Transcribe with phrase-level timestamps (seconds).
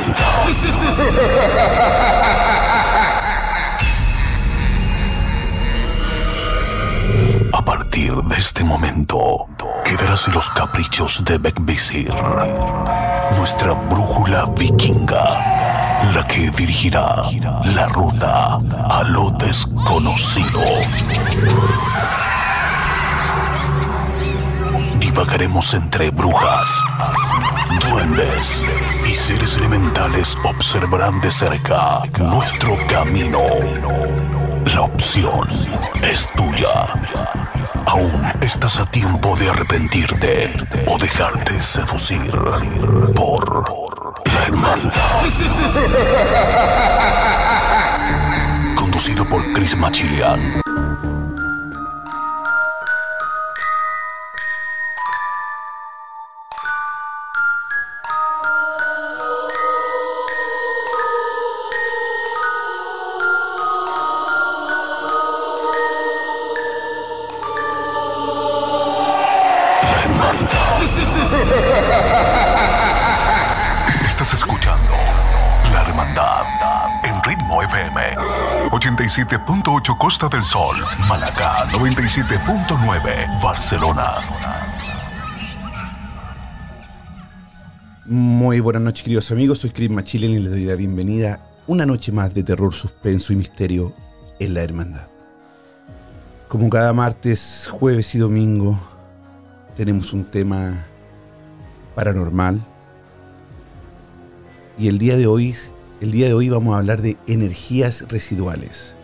[7.52, 9.46] A partir de este momento,
[9.84, 12.12] quedarás en los caprichos de Bekvisir,
[13.36, 15.24] nuestra brújula vikinga,
[16.14, 17.22] la que dirigirá
[17.64, 20.60] la ruta a lo desconocido.
[25.12, 26.84] Divagaremos entre brujas,
[27.88, 28.64] duendes
[29.04, 33.40] y seres elementales observarán de cerca nuestro camino.
[34.66, 35.48] La opción
[36.00, 36.94] es tuya.
[37.86, 40.54] Aún estás a tiempo de arrepentirte
[40.86, 42.30] o dejarte seducir
[43.12, 43.68] por
[44.32, 44.92] la hermandad.
[48.76, 50.62] Conducido por Chris Machilian.
[79.30, 80.74] 87.8 Costa del Sol,
[81.08, 84.16] Malacá 97.9 Barcelona.
[88.06, 89.60] Muy buenas noches, queridos amigos.
[89.60, 93.36] Soy Chris Machillen y les doy la bienvenida una noche más de terror, suspenso y
[93.36, 93.94] misterio
[94.40, 95.06] en la Hermandad.
[96.48, 98.76] Como cada martes, jueves y domingo,
[99.76, 100.86] tenemos un tema
[101.94, 102.60] paranormal.
[104.76, 105.54] Y el día de hoy,
[106.00, 108.96] el día de hoy vamos a hablar de energías residuales.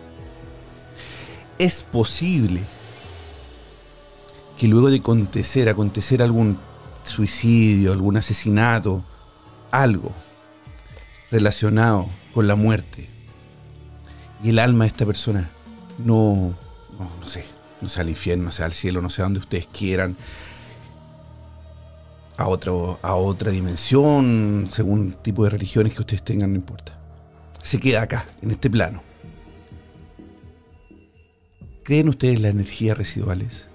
[1.59, 2.61] Es posible
[4.57, 6.59] que luego de acontecer, acontecer algún
[7.03, 9.03] suicidio, algún asesinato,
[9.71, 10.11] algo
[11.31, 13.09] relacionado con la muerte,
[14.43, 15.49] y el alma de esta persona
[15.97, 16.55] no,
[16.99, 17.45] no, sé,
[17.81, 20.15] no sea al infierno, no sea al cielo, no sea donde ustedes quieran,
[22.37, 26.97] a, otro, a otra dimensión, según tipo de religiones que ustedes tengan, no importa.
[27.63, 29.01] Se queda acá, en este plano.
[31.87, 33.69] ¿Creen ustedes las energías residuales?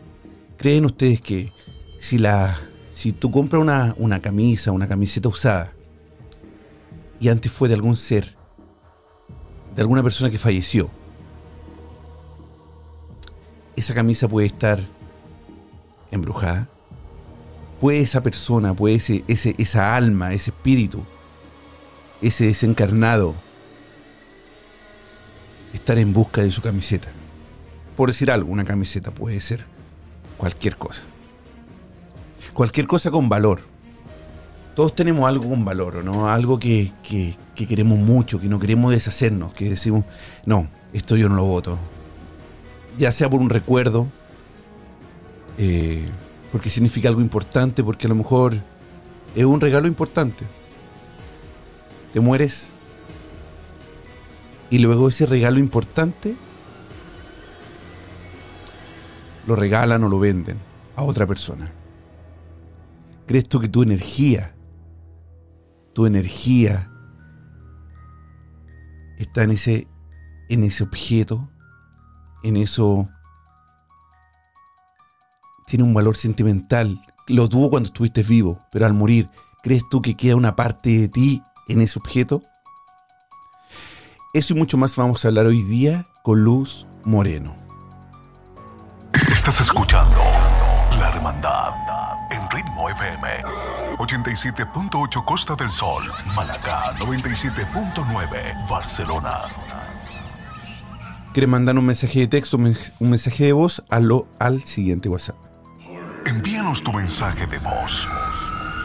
[0.59, 1.50] ¿Creen ustedes que
[1.99, 2.61] si la
[2.93, 5.73] si tú compras una, una camisa, una camiseta usada,
[7.19, 8.37] y antes fue de algún ser,
[9.75, 10.91] de alguna persona que falleció,
[13.77, 14.79] esa camisa puede estar
[16.11, 16.69] embrujada?
[17.81, 21.03] ¿Puede esa persona, puede ese, ese, esa alma, ese espíritu,
[22.21, 23.34] ese desencarnado,
[25.73, 27.11] estar en busca de su camiseta?
[27.97, 29.65] Por decir algo, una camiseta puede ser
[30.39, 31.05] cualquier cosa
[32.53, 33.61] cualquier cosa con valor.
[34.75, 36.29] Todos tenemos algo con valor, ¿no?
[36.29, 40.05] Algo que, que, que, queremos mucho, que no queremos deshacernos, que decimos,
[40.47, 41.79] no, esto yo no lo voto.
[42.99, 44.07] Ya sea por un recuerdo,
[45.59, 46.09] eh,
[46.51, 48.55] porque significa algo importante, porque a lo mejor
[49.35, 50.45] es un regalo importante.
[52.15, 52.69] Te mueres
[54.71, 56.35] y luego ese regalo importante
[59.47, 60.59] lo regalan o lo venden
[60.97, 61.73] a otra persona.
[63.27, 64.55] ¿Crees tú que tu energía,
[65.93, 66.91] tu energía
[69.17, 69.89] está en ese,
[70.49, 71.49] en ese objeto,
[72.43, 73.09] en eso,
[75.67, 77.01] tiene un valor sentimental?
[77.29, 79.31] Lo tuvo cuando estuviste vivo, pero al morir,
[79.63, 82.43] ¿crees tú que queda una parte de ti en ese objeto?
[84.35, 87.62] Eso y mucho más vamos a hablar hoy día con Luz Moreno.
[89.43, 90.21] Estás escuchando
[91.01, 91.73] La Hermandad
[92.31, 93.43] en Ritmo FM
[93.99, 96.05] 87.8 Costa del Sol,
[96.37, 99.41] Malacá 97.9 Barcelona.
[101.33, 103.83] ¿Quieres mandar un mensaje de texto, un mensaje de voz?
[103.91, 105.35] Hazlo al siguiente WhatsApp.
[106.25, 108.09] Envíanos tu mensaje de voz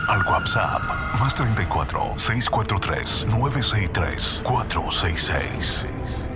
[0.07, 0.81] al WhatsApp
[1.19, 5.85] más 34 643 963 466.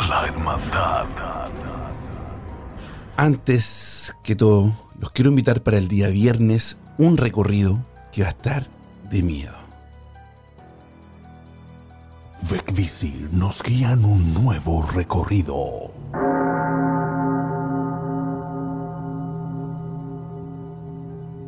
[0.07, 1.40] La Hermandad.
[3.21, 8.31] Antes que todo, los quiero invitar para el día viernes un recorrido que va a
[8.31, 8.65] estar
[9.11, 9.55] de miedo.
[12.49, 15.93] Vecvisir nos guía en un nuevo recorrido.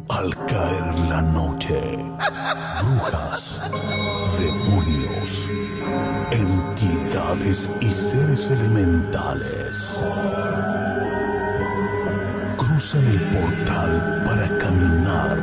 [0.10, 1.98] Al caer la noche,
[2.84, 3.64] brujas,
[4.38, 5.50] demonios,
[6.30, 10.06] entidades y seres elementales
[12.66, 15.38] cruzan el portal para caminar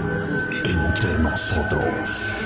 [0.65, 2.39] entre nosotros.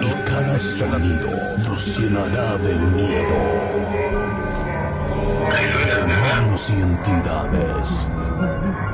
[0.00, 1.30] y cada sonido
[1.66, 3.38] nos llenará de miedo.
[5.94, 8.08] Demonios y entidades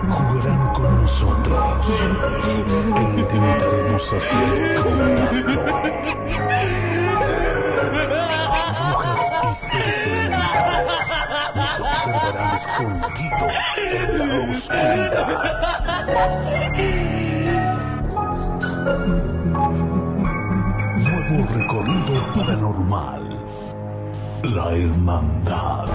[0.09, 1.87] jugarán con nosotros
[2.97, 5.61] e intentaremos hacer contacto.
[9.61, 11.13] Seres elementales
[11.55, 15.29] nos observarán escondidos en la oscuridad.
[20.97, 23.23] Nuevo recorrido paranormal.
[24.45, 25.89] La Hermandad.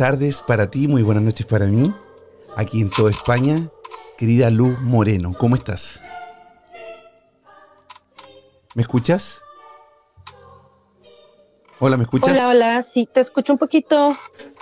[0.00, 1.94] Tardes para ti, muy buenas noches para mí
[2.56, 3.68] aquí en toda España,
[4.16, 5.34] querida Lu Moreno.
[5.36, 6.00] ¿Cómo estás?
[8.74, 9.42] ¿Me escuchas?
[11.80, 12.30] Hola, ¿me escuchas?
[12.30, 14.16] Hola, hola, sí, te escucho un poquito,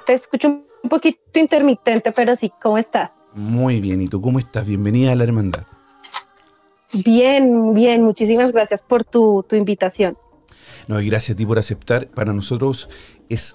[0.07, 3.13] te escucho un poquito intermitente, pero sí, ¿cómo estás?
[3.33, 4.67] Muy bien, ¿y tú cómo estás?
[4.67, 5.67] Bienvenida a la hermandad.
[7.05, 10.19] Bien, bien, muchísimas gracias por tu, tu invitación.
[10.89, 12.09] No, y gracias a ti por aceptar.
[12.09, 12.89] Para nosotros
[13.29, 13.55] es,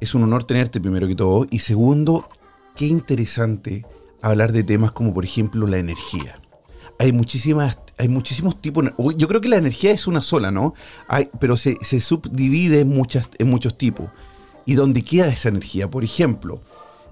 [0.00, 1.46] es un honor tenerte primero que todo.
[1.50, 2.28] Y segundo,
[2.76, 3.84] qué interesante
[4.22, 6.40] hablar de temas como por ejemplo la energía.
[6.98, 8.84] Hay muchísimas, hay muchísimos tipos.
[9.16, 10.74] Yo creo que la energía es una sola, ¿no?
[11.38, 14.08] Pero se, subdivide en, muchas, en muchos tipos.
[14.66, 15.90] ¿Y dónde queda esa energía?
[15.90, 16.60] Por ejemplo,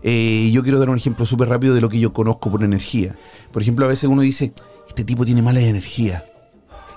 [0.02, 3.16] eh, yo quiero dar un ejemplo súper rápido de lo que yo conozco por energía.
[3.52, 4.52] Por ejemplo, a veces uno dice,
[4.88, 6.24] este tipo tiene mala energía.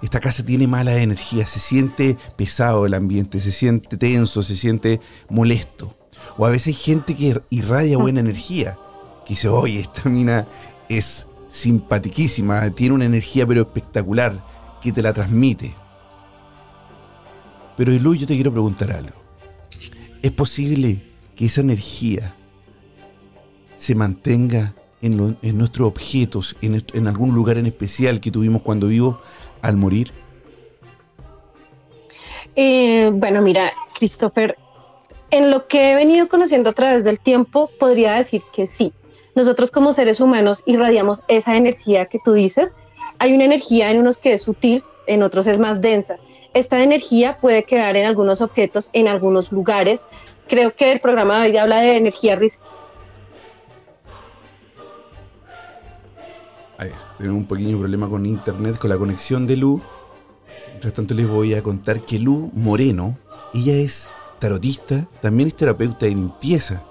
[0.01, 1.45] Esta casa tiene mala energía.
[1.45, 5.95] Se siente pesado el ambiente, se siente tenso, se siente molesto.
[6.37, 8.77] O a veces hay gente que irradia buena energía,
[9.25, 10.47] que dice, oye, esta mina
[10.87, 14.45] es simpatiquísima, tiene una energía pero espectacular,
[14.81, 15.75] que te la transmite.
[17.75, 19.23] Pero Lu, yo te quiero preguntar algo.
[20.21, 21.01] ¿Es posible
[21.35, 22.35] que esa energía
[23.77, 29.21] se mantenga en, nuestros objetos, en, en, algún lugar en especial que tuvimos cuando vivo
[29.61, 30.11] al morir?
[32.55, 34.57] Eh, bueno, mira, Christopher,
[35.31, 38.93] en lo que he venido conociendo a través del tiempo, podría decir que sí.
[39.35, 42.73] Nosotros como seres humanos irradiamos esa energía que tú dices.
[43.19, 46.17] Hay una energía en unos que es sutil, en otros es más densa.
[46.53, 50.03] Esta energía puede quedar en algunos objetos, en algunos lugares.
[50.47, 52.35] Creo que el programa de hoy habla de energía
[57.17, 59.81] tenemos un pequeño problema con internet, con la conexión de Lu.
[60.69, 63.17] Mientras tanto les voy a contar que Lu Moreno,
[63.53, 64.09] ella es
[64.39, 66.83] tarotista, también es terapeuta de limpieza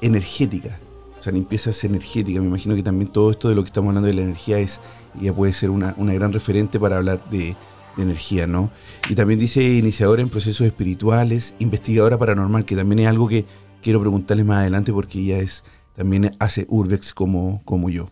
[0.00, 0.78] energética.
[1.18, 2.40] O sea, limpieza es energética.
[2.40, 4.80] Me imagino que también todo esto de lo que estamos hablando de la energía es,
[5.20, 7.56] ella puede ser una, gran referente para hablar de,
[7.98, 8.70] energía, ¿no?
[9.10, 13.44] Y también dice iniciadora en procesos espirituales, investigadora paranormal, que también es algo que
[13.82, 15.62] quiero preguntarle más adelante porque ella es,
[15.94, 18.08] también hace urbex como, como yo.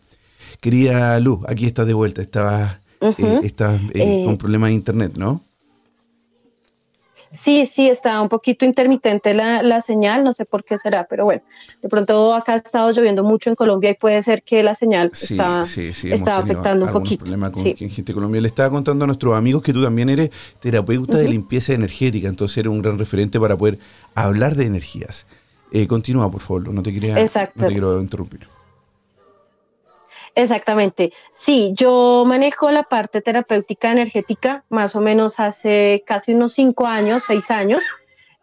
[0.60, 3.40] Querida Luz, aquí estás de vuelta, estabas, eh,
[3.94, 5.42] eh, con problemas de internet, ¿no?
[7.32, 11.42] Sí, sí, está un poquito intermitente la, señal, no sé por qué será, pero bueno,
[11.80, 15.12] de pronto acá ha estado lloviendo mucho en Colombia y puede ser que la señal
[15.12, 17.24] está, afectando un poquito.
[17.24, 18.40] problema con gente de Colombia.
[18.40, 22.58] Le estaba contando a nuestros amigos que tú también eres terapeuta de limpieza energética, entonces
[22.58, 23.78] eres un gran referente para poder
[24.16, 25.24] hablar de energías.
[25.70, 28.40] Eh, continúa, por favor, no te, quería, no te quiero interrumpir.
[30.34, 31.12] Exactamente.
[31.32, 37.24] Sí, yo manejo la parte terapéutica energética más o menos hace casi unos cinco años,
[37.24, 37.82] seis años.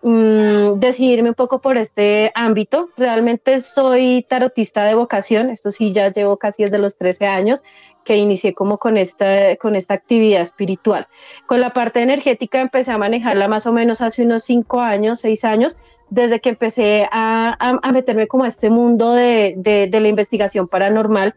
[0.03, 2.89] Mm, decidirme un poco por este ámbito.
[2.97, 7.63] Realmente soy tarotista de vocación, esto sí ya llevo casi desde los 13 años
[8.03, 11.07] que inicié como con esta, con esta actividad espiritual.
[11.45, 15.43] Con la parte energética empecé a manejarla más o menos hace unos cinco años, seis
[15.43, 15.75] años,
[16.09, 20.69] desde que empecé a, a, meterme como a este mundo de, de, de la investigación
[20.69, 21.35] paranormal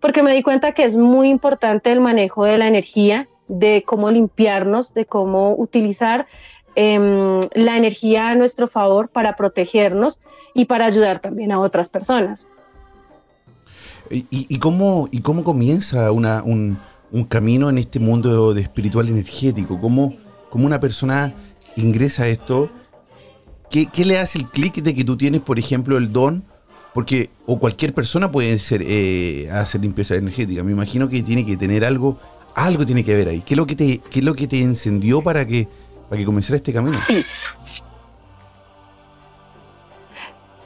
[0.00, 4.10] porque me di cuenta que es muy importante el manejo de la energía, de cómo
[4.10, 6.26] limpiarnos, de cómo utilizar
[6.74, 10.20] em, la energía a nuestro favor para protegernos
[10.54, 12.46] y para ayudar también a otras personas.
[14.10, 16.78] ¿Y, cómo, y cómo comienza un,
[17.28, 19.78] camino en este mundo de espiritual energético?
[19.80, 20.14] ¿Cómo,
[20.48, 21.34] cómo una persona
[21.76, 22.70] ingresa a esto?
[23.68, 26.44] ¿Qué, ¿Qué, le hace el clic de que tú tienes, por ejemplo, el don
[26.94, 30.62] porque, o cualquier persona puede ser, eh, hacer limpieza energética.
[30.62, 32.18] Me imagino que tiene que tener algo,
[32.54, 33.40] algo tiene que ver ahí.
[33.40, 35.68] ¿Qué es lo que te, qué es lo que te encendió para que,
[36.08, 36.96] para que comenzara este camino?
[36.98, 37.24] Sí.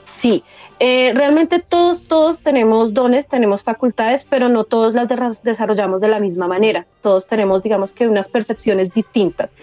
[0.05, 0.45] Sí,
[0.85, 6.19] eh, realmente todos, todos tenemos dones, tenemos facultades, pero no todos las desarrollamos de la
[6.19, 6.89] misma manera.
[7.03, 9.55] Todos tenemos, digamos que, unas percepciones distintas.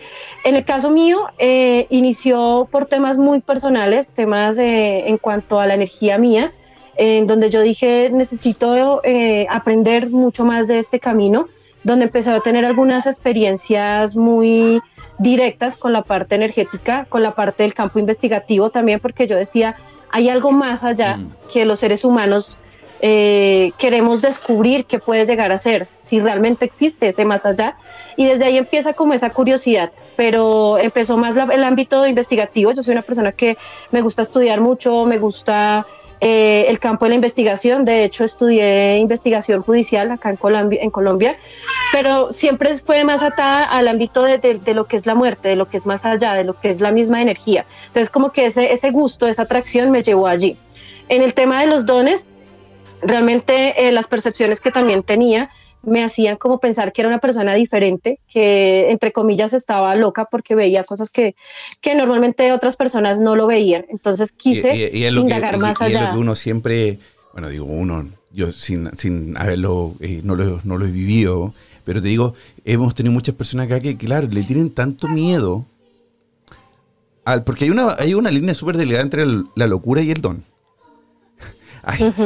[0.45, 5.65] En el caso mío, eh, inició por temas muy personales, temas eh, en cuanto a
[5.65, 6.53] la energía mía,
[6.95, 9.01] en donde yo dije, necesito
[9.49, 11.47] aprender mucho más de este camino,
[11.83, 14.81] donde empecé a tener algunas experiencias muy
[15.17, 19.75] directas con la parte energética, con la parte del campo investigativo también, porque yo decía,
[20.11, 21.33] hay algo más allá mm.
[21.51, 22.57] que los seres humanos
[23.01, 27.77] eh, queremos descubrir qué puede llegar a ser, si realmente existe ese más allá.
[28.17, 32.73] Y desde ahí empieza como esa curiosidad, pero empezó más el ámbito investigativo.
[32.73, 33.57] Yo soy una persona que
[33.91, 35.87] me gusta estudiar mucho, me gusta
[36.21, 37.85] eh, el campo de la investigación.
[37.85, 41.37] De hecho, estudié investigación judicial acá en Colombia, en Colombia
[41.91, 45.55] pero siempre fue más atada al ámbito de, de, lo que es la muerte, de
[45.55, 47.65] lo que es más allá, de lo que es la misma energía.
[47.87, 50.57] Entonces, como que ese, ese gusto, esa atracción me llevó allí.
[51.07, 52.27] En el tema de los dones,
[53.01, 55.49] realmente eh, las percepciones que también tenía
[55.83, 60.55] me hacían como pensar que era una persona diferente, que entre comillas estaba loca porque
[60.55, 61.35] veía cosas que,
[61.81, 63.85] que normalmente otras personas no lo veían.
[63.89, 65.89] Entonces quise indagar más allá.
[65.89, 66.99] Y es lo que uno siempre,
[67.33, 72.01] bueno, digo uno, yo sin, sin haberlo, eh, no, lo, no, lo, he vivido, pero
[72.01, 72.33] te digo,
[72.65, 75.65] hemos tenido muchas personas acá que, claro, le tienen tanto miedo,
[77.25, 80.43] al, porque hay una, hay una línea súper delgada entre la locura y el don.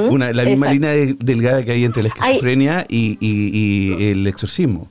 [0.10, 4.89] Una, la misma línea delgada que hay entre la esquizofrenia y, el exorcismo.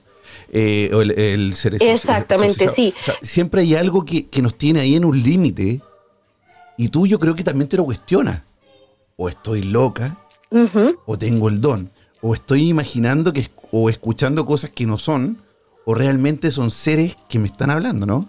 [0.55, 2.93] Eh, o el, ser Exactamente, sí.
[3.23, 5.81] siempre hay algo que, que nos tiene ahí en un límite
[6.77, 8.43] y tú yo creo que también te lo cuestionas.
[9.17, 10.17] O estoy loca,
[11.07, 15.39] o tengo el don, o estoy imaginando que o escuchando cosas que no son,
[15.85, 18.29] o realmente son seres que me están hablando, ¿no?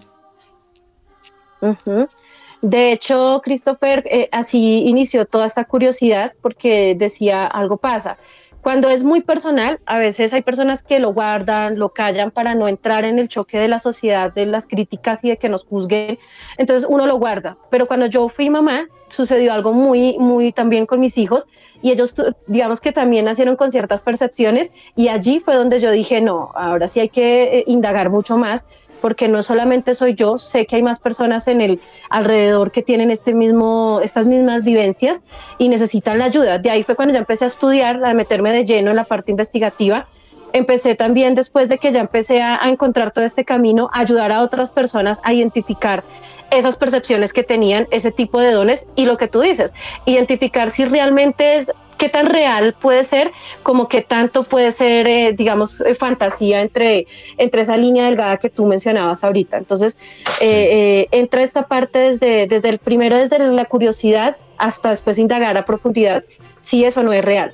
[2.63, 8.17] De hecho, Christopher eh, así inició toda esta curiosidad porque decía algo pasa.
[8.61, 12.69] Cuando es muy personal, a veces hay personas que lo guardan, lo callan para no
[12.69, 16.17] entrar en el choque de la sociedad, de las críticas y de que nos juzguen.
[16.57, 17.57] Entonces uno lo guarda.
[17.69, 21.47] Pero cuando yo fui mamá, sucedió algo muy, muy también con mis hijos
[21.81, 22.15] y ellos,
[22.47, 26.87] digamos que también nacieron con ciertas percepciones y allí fue donde yo dije, no, ahora
[26.87, 28.65] sí hay que eh, indagar mucho más
[29.03, 33.11] porque no solamente soy yo, sé que hay más personas en el alrededor que tienen
[33.11, 35.23] este mismo, estas mismas vivencias
[35.57, 36.57] y necesitan la ayuda.
[36.57, 39.31] De ahí fue cuando ya empecé a estudiar, a meterme de lleno en la parte
[39.31, 40.07] investigativa.
[40.53, 44.31] Empecé también, después de que ya empecé a, a encontrar todo este camino, a ayudar
[44.31, 46.05] a otras personas a identificar
[46.49, 49.73] esas percepciones que tenían, ese tipo de dones y lo que tú dices,
[50.05, 53.31] identificar si realmente es qué tan real puede ser,
[53.63, 57.07] como que tanto puede ser, eh, digamos, eh, fantasía entre,
[57.37, 59.57] entre esa línea delgada que tú mencionabas ahorita.
[59.57, 59.97] Entonces,
[60.41, 65.63] eh, entra esta parte desde, desde el primero, desde la curiosidad, hasta después indagar a
[65.63, 66.25] profundidad
[66.59, 67.53] si eso no es real.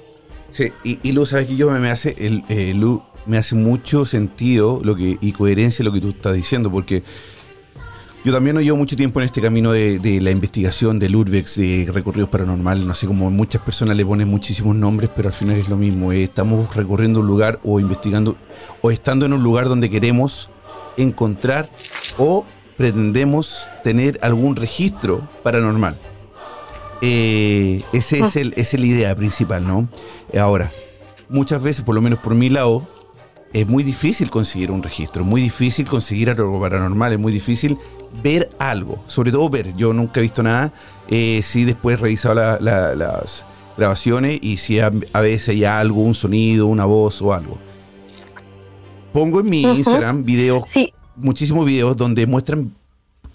[0.49, 2.43] Sí, y, y Lu, sabes que yo me hace, el,
[2.79, 7.03] Lu, me hace mucho sentido lo que, y coherencia lo que tú estás diciendo, porque
[8.23, 11.89] yo también no llevo mucho tiempo en este camino de, la investigación, del urbex, de
[11.91, 12.85] recorridos paranormales.
[12.85, 16.11] No sé cómo muchas personas le ponen muchísimos nombres, pero al final es lo mismo.
[16.11, 18.35] Eh, estamos recorriendo un lugar o investigando
[18.81, 20.49] o estando en un lugar donde queremos
[20.97, 21.69] encontrar
[22.17, 22.45] o
[22.77, 25.97] pretendemos tener algún registro paranormal.
[27.01, 29.87] Eh, ese es el, esa es la idea principal, ¿no?
[30.37, 30.73] Ahora,
[31.29, 32.85] muchas veces, por lo menos por mi lado,
[33.53, 37.77] es muy difícil conseguir un registro, es muy difícil conseguir algo paranormal, es muy difícil
[38.23, 39.75] ver algo, sobre todo ver.
[39.75, 40.71] Yo nunca he visto nada,
[41.07, 43.45] eh, sí después he revisado las
[43.77, 47.57] grabaciones y si a, veces hay algo, un sonido, una voz o algo.
[49.13, 50.63] Pongo en mi Instagram videos,
[51.15, 52.73] muchísimos videos donde muestran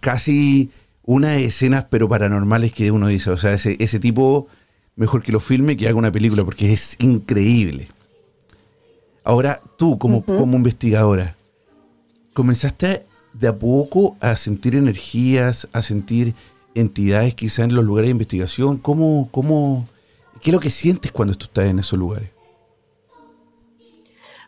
[0.00, 0.70] casi
[1.02, 4.46] unas escenas pero paranormales que uno dice, o sea, ese, ese tipo
[4.96, 7.88] mejor que lo filme que haga una película porque es increíble.
[9.24, 11.34] Ahora, tú como, como investigadora,
[12.34, 16.34] ¿comenzaste de a poco a sentir energías, a sentir
[16.74, 18.76] entidades quizás en los lugares de investigación?
[18.76, 19.86] ¿Cómo, cómo,
[20.42, 22.30] ¿Qué es lo que sientes cuando tú estás en esos lugares?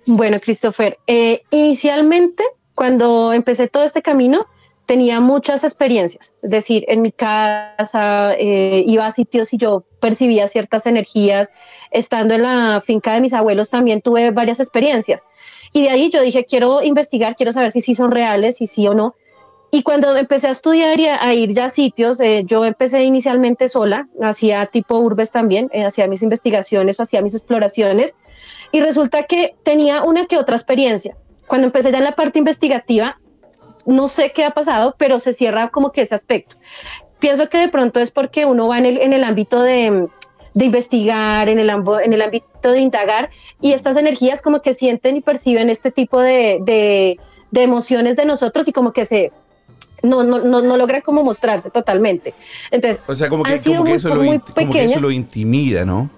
[0.04, 4.47] Bueno, Christopher, eh, inicialmente, cuando empecé todo este camino,
[4.87, 6.33] tenía muchas experiencias.
[6.43, 11.50] Es decir, en mi casa eh, iba a sitios y yo percibía ciertas energías.
[11.90, 15.25] Estando en la finca de mis abuelos también tuve varias experiencias.
[15.73, 18.87] Y de ahí yo dije, quiero investigar, quiero saber si sí son reales, si sí
[18.87, 19.14] o no.
[19.73, 23.66] Y cuando empecé a estudiar y a, ir ya a sitios, eh, yo empecé inicialmente
[23.66, 28.14] sola, hacía tipo urbes también, eh, hacía mis investigaciones o hacía mis exploraciones.
[28.71, 31.16] Y resulta que tenía una que otra experiencia.
[31.49, 33.19] Cuando empecé ya en la parte investigativa,
[33.87, 36.57] no sé qué ha pasado, pero se cierra como que ese aspecto.
[37.19, 40.09] pienso que de pronto es porque uno va en el, en el ámbito de,
[40.55, 45.16] de investigar, en el, en el ámbito de indagar, y estas energías como que sienten
[45.16, 47.19] y perciben este tipo de, de,
[47.50, 49.33] de emociones de nosotros y como que se
[50.02, 52.35] no, no, no, no logran como mostrarse totalmente.
[52.71, 56.11] Entonces, o sea, como que, como que, eso, lo, como que eso lo intimida, ¿no?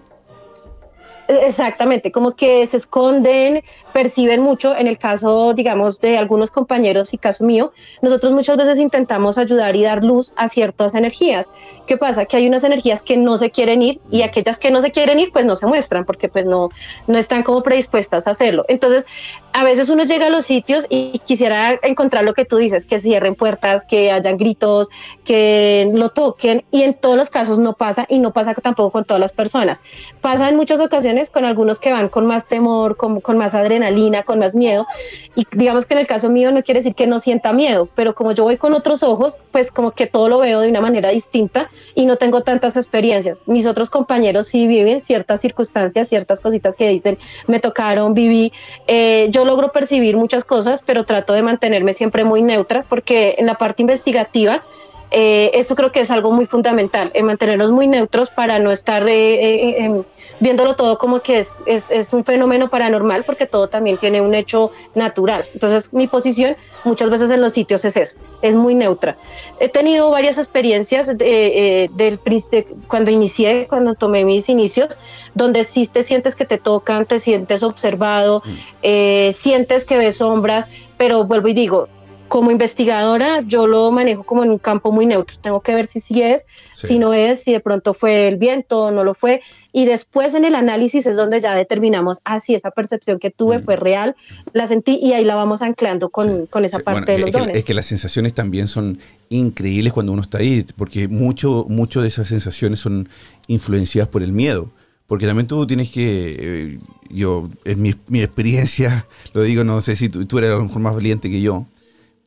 [1.29, 4.75] Exactamente, como que se esconden, perciben mucho.
[4.75, 7.71] En el caso, digamos, de algunos compañeros y caso mío,
[8.01, 11.51] nosotros muchas veces intentamos ayudar y dar luz a ciertas energías.
[11.87, 12.25] ¿Qué pasa?
[12.25, 15.19] Que hay unas energías que no se quieren ir y aquellas que no se quieren
[15.19, 16.71] ir, pues no se muestran porque pues no,
[17.07, 18.65] no están como predispuestas a hacerlo.
[18.69, 19.05] Entonces,
[19.53, 22.99] a veces uno llega a los sitios y quisiera encontrar lo que tú dices, que
[22.99, 24.89] cierren puertas, que hayan gritos,
[25.25, 29.05] que lo toquen y en todos los casos no pasa y no pasa tampoco con
[29.05, 29.83] todas las personas.
[30.23, 34.23] Pasa en muchas ocasiones con algunos que van con más temor, con, con, más adrenalina,
[34.23, 34.87] con más miedo.
[35.35, 38.15] Y digamos que en el caso mío no quiere decir que no sienta miedo, pero
[38.15, 41.11] como yo voy con otros ojos, pues como que todo lo veo de una manera
[41.11, 43.43] distinta y no tengo tantas experiencias.
[43.47, 48.53] Mis otros compañeros sí viven ciertas circunstancias, ciertas cositas que dicen, me tocaron, viví.
[48.87, 53.47] Eh, yo logro percibir muchas cosas, pero trato de mantenerme siempre muy neutra porque en
[53.47, 54.65] la parte investigativa,
[55.11, 59.09] eh, eso creo que es algo muy fundamental, en mantenernos muy neutros para no estar
[59.09, 60.03] eh, eh
[60.41, 64.35] viéndolo todo como que es, es, es, un fenómeno paranormal porque todo también tiene un
[64.35, 65.47] hecho natural.
[65.53, 69.17] Entonces mi posición muchas veces en los sitios es eso, es muy neutra.
[69.61, 74.99] He tenido varias experiencias de, eh, del, de, cuando inicié, cuando tomé mis inicios,
[75.35, 78.51] donde sí te sientes que te tocan, te sientes observado, mm.
[78.83, 81.89] eh, sientes que ves sombras, pero vuelvo y digo,
[82.29, 85.37] como investigadora yo lo manejo como en un campo muy neutro.
[85.41, 88.83] Tengo que ver si sí es, si no es, si de pronto fue el viento
[88.83, 89.43] o no lo fue.
[89.73, 93.59] Y después en el análisis es donde ya determinamos, ah, sí, esa percepción que tuve
[93.59, 93.65] mm.
[93.65, 94.17] fue real,
[94.53, 97.53] la sentí y ahí la vamos anclando con, con esa parte de los es dones.
[97.53, 102.03] Que, es que las sensaciones también son increíbles cuando uno está ahí, porque mucho, mucho
[102.03, 103.09] de esas sensaciones son
[103.47, 104.71] influenciadas por el miedo.
[105.07, 109.97] Porque también tú tienes que, eh, yo, en mi, mi, experiencia, lo digo, no sé
[109.97, 111.67] si tú, tú eres a lo mejor más valiente que yo,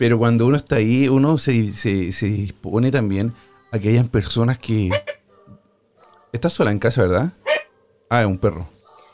[0.02, 3.34] pero cuando uno está ahí, uno se, se, se dispone también
[3.72, 4.90] a que hayan personas que...
[6.32, 7.34] Estás sola en casa, ¿verdad?
[8.10, 8.66] Ah, es un perro.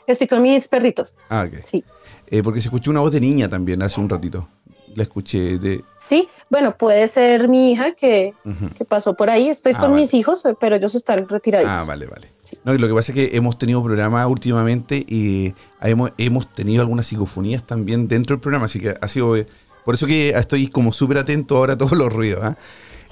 [0.06, 1.12] Estoy con mis perritos.
[1.28, 1.58] Ah, ok.
[1.62, 1.84] Sí.
[2.28, 4.48] Eh, porque se escuchó una voz de niña también hace un ratito.
[4.94, 5.84] La escuché de...
[5.98, 8.72] Sí, bueno, puede ser mi hija que, uh -huh.
[8.72, 9.50] que pasó por ahí.
[9.50, 10.00] Estoy ah, con vale.
[10.00, 11.68] mis hijos, pero ellos están retirados.
[11.68, 12.32] Ah, vale, vale.
[12.44, 12.56] Sí.
[12.64, 16.80] No, y lo que pasa es que hemos tenido programas últimamente y hemos, hemos tenido
[16.80, 19.36] algunas psicofonías también dentro del programa, así que ha sido
[19.88, 22.44] por eso que estoy como súper atento ahora a todos los ruidos.
[22.44, 22.56] ¿eh?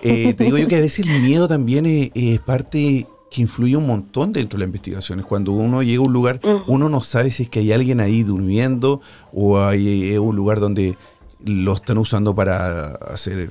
[0.02, 3.78] Eh, te digo yo que a veces el miedo también es, es, parte que influye
[3.78, 5.24] un montón dentro de las investigaciones.
[5.24, 8.24] Cuando uno llega a un lugar, uno no sabe si es que hay alguien ahí
[8.24, 9.00] durmiendo
[9.32, 10.98] o hay un lugar donde
[11.42, 13.50] lo están usando para hacer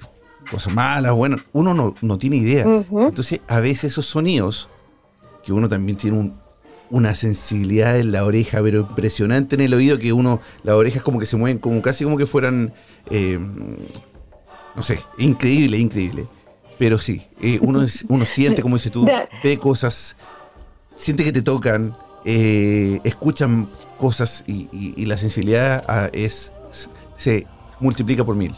[0.52, 1.12] cosas malas.
[1.14, 2.68] Bueno, uno no, no tiene idea.
[2.68, 3.08] Uh -huh.
[3.08, 4.70] Entonces, a veces esos sonidos,
[5.44, 6.45] que uno también tiene un,
[6.90, 11.20] una sensibilidad en la oreja, pero impresionante en el oído, que uno, las orejas como
[11.20, 12.74] que se mueven como casi como que fueran,
[13.10, 13.40] eh,
[14.76, 16.28] no sé, increíble, increíble.
[16.78, 19.06] Pero sí, eh, uno, es, uno siente, como dices tú,
[19.44, 20.16] ve cosas,
[20.96, 21.96] siente que te tocan,
[22.26, 26.52] eh, escuchan cosas y, y, y la sensibilidad ah, es,
[27.16, 27.48] se
[27.80, 28.54] multiplica por mil.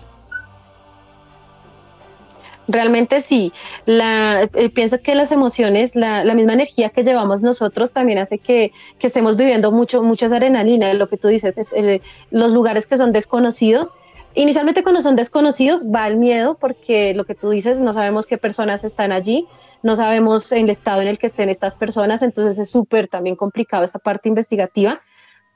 [2.67, 3.53] Realmente sí.
[3.86, 8.39] La, eh, pienso que las emociones, la, la, misma energía que llevamos nosotros también hace
[8.39, 10.93] que, que estemos viviendo mucho, muchas adrenalina.
[10.93, 13.93] Lo que tú dices es eh, los lugares que son desconocidos.
[14.36, 18.38] Inicialmente cuando son desconocidos va el miedo porque lo que tú dices, no sabemos qué
[18.38, 19.47] personas están allí,
[19.82, 23.84] no sabemos el estado en el que estén estas personas, entonces es súper también complicado
[23.84, 25.01] esa parte investigativa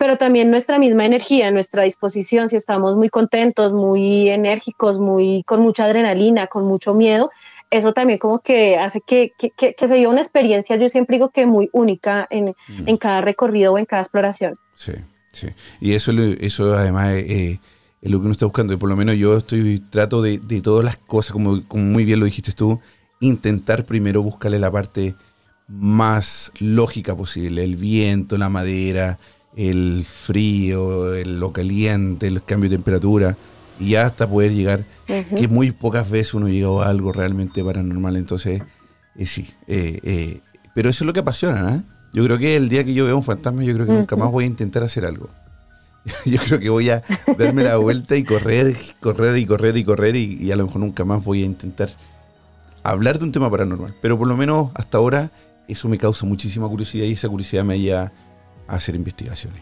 [0.01, 5.61] pero también nuestra misma energía, nuestra disposición, si estamos muy contentos, muy enérgicos, muy con
[5.61, 7.29] mucha adrenalina, con mucho miedo,
[7.69, 11.17] eso también como que hace que, que, que, que se viva una experiencia, yo siempre
[11.17, 12.87] digo que muy única en, mm.
[12.87, 14.55] en, cada recorrido o en cada exploración.
[14.73, 14.93] Sí,
[15.33, 15.49] sí.
[15.79, 17.59] Y eso, eso además eh,
[18.01, 18.73] es lo que uno está buscando.
[18.73, 22.05] Y por lo menos yo estoy trato de, de todas las cosas, como, como muy
[22.05, 22.79] bien lo dijiste tú,
[23.19, 25.13] intentar primero buscarle la parte
[25.67, 29.19] más lógica posible, el viento, la madera,
[29.55, 33.37] el frío, el, lo caliente, el cambio de temperatura,
[33.79, 35.39] y hasta poder llegar, uh -huh.
[35.39, 38.15] que muy pocas veces uno llega a algo realmente paranormal.
[38.15, 38.61] Entonces,
[39.15, 40.39] eh, sí, eh, eh,
[40.75, 41.75] pero eso es lo que apasiona.
[41.75, 41.81] ¿eh?
[42.13, 43.99] Yo creo que el día que yo vea un fantasma, yo creo que uh -huh.
[43.99, 45.29] nunca más voy a intentar hacer algo.
[46.25, 47.03] yo creo que voy a
[47.37, 50.81] darme la vuelta y correr, correr y correr y correr, y, y a lo mejor
[50.81, 51.89] nunca más voy a intentar
[52.83, 53.95] hablar de un tema paranormal.
[54.01, 55.31] Pero por lo menos hasta ahora
[55.67, 58.11] eso me causa muchísima curiosidad y esa curiosidad me haya
[58.71, 59.61] a hacer investigaciones.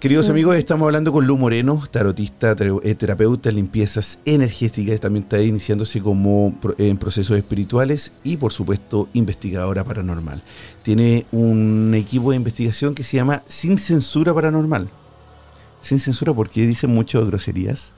[0.00, 6.00] Queridos amigos, estamos hablando con Lu Moreno, tarotista, eh, terapeuta limpiezas energéticas, también está iniciándose
[6.00, 10.40] como en procesos espirituales y por supuesto investigadora paranormal.
[10.84, 14.88] Tiene un equipo de investigación que se llama Sin Censura Paranormal.
[15.80, 17.92] Sin censura porque dicen mucho groserías.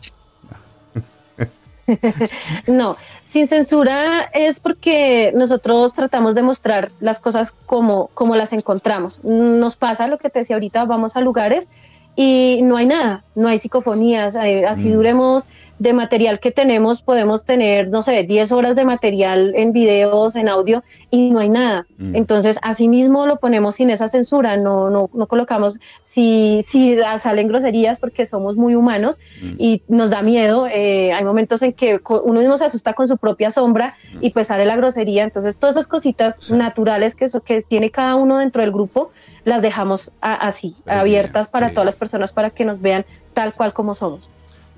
[2.66, 9.22] no, sin censura es porque nosotros tratamos de mostrar las cosas como, como las encontramos.
[9.24, 11.68] Nos pasa lo que te decía ahorita, vamos a lugares
[12.16, 14.92] y no hay nada, no hay psicofonías, eh, así mm.
[14.92, 15.46] duremos
[15.80, 20.46] de material que tenemos, podemos tener, no sé, 10 horas de material en videos, en
[20.50, 21.86] audio, y no hay nada.
[21.96, 22.16] Mm.
[22.16, 27.46] Entonces, así mismo lo ponemos sin esa censura, no, no, no colocamos, si, si salen
[27.46, 29.54] groserías porque somos muy humanos mm.
[29.56, 33.16] y nos da miedo, eh, hay momentos en que uno mismo se asusta con su
[33.16, 37.90] propia sombra y pues sale la grosería, entonces todas esas cositas naturales que, que tiene
[37.90, 39.12] cada uno dentro del grupo,
[39.44, 43.94] las dejamos así, abiertas para todas las personas para que nos vean tal cual como
[43.94, 44.28] somos.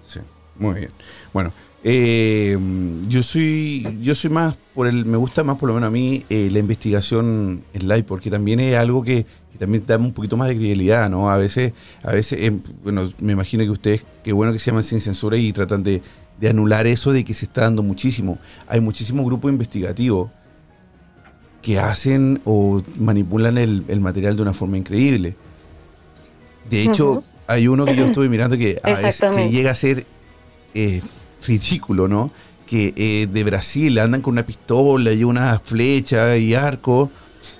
[0.04, 0.20] Sí,
[0.62, 0.90] muy bien.
[1.32, 1.52] Bueno,
[1.84, 2.56] eh,
[3.08, 6.24] yo soy yo soy más por el me gusta más por lo menos a mí
[6.30, 9.26] eh, la investigación en live porque también es algo que,
[9.58, 11.72] también da un poquito más de credibilidad no a veces
[12.04, 12.52] a veces eh,
[12.84, 16.02] bueno me imagino que ustedes qué bueno que se llaman sin censura y tratan de,
[16.40, 20.30] de anular eso de que se está dando muchísimo hay muchísimos grupos investigativos
[21.62, 25.36] que hacen o manipulan el, material de una forma increíble.
[26.68, 30.04] De hecho, hay uno que yo estuve mirando que, que llega a ser
[30.74, 31.02] eh,
[31.46, 32.30] ridículo, ¿no?
[32.66, 37.10] Que eh, de Brasil andan con una pistola y una flecha y arco.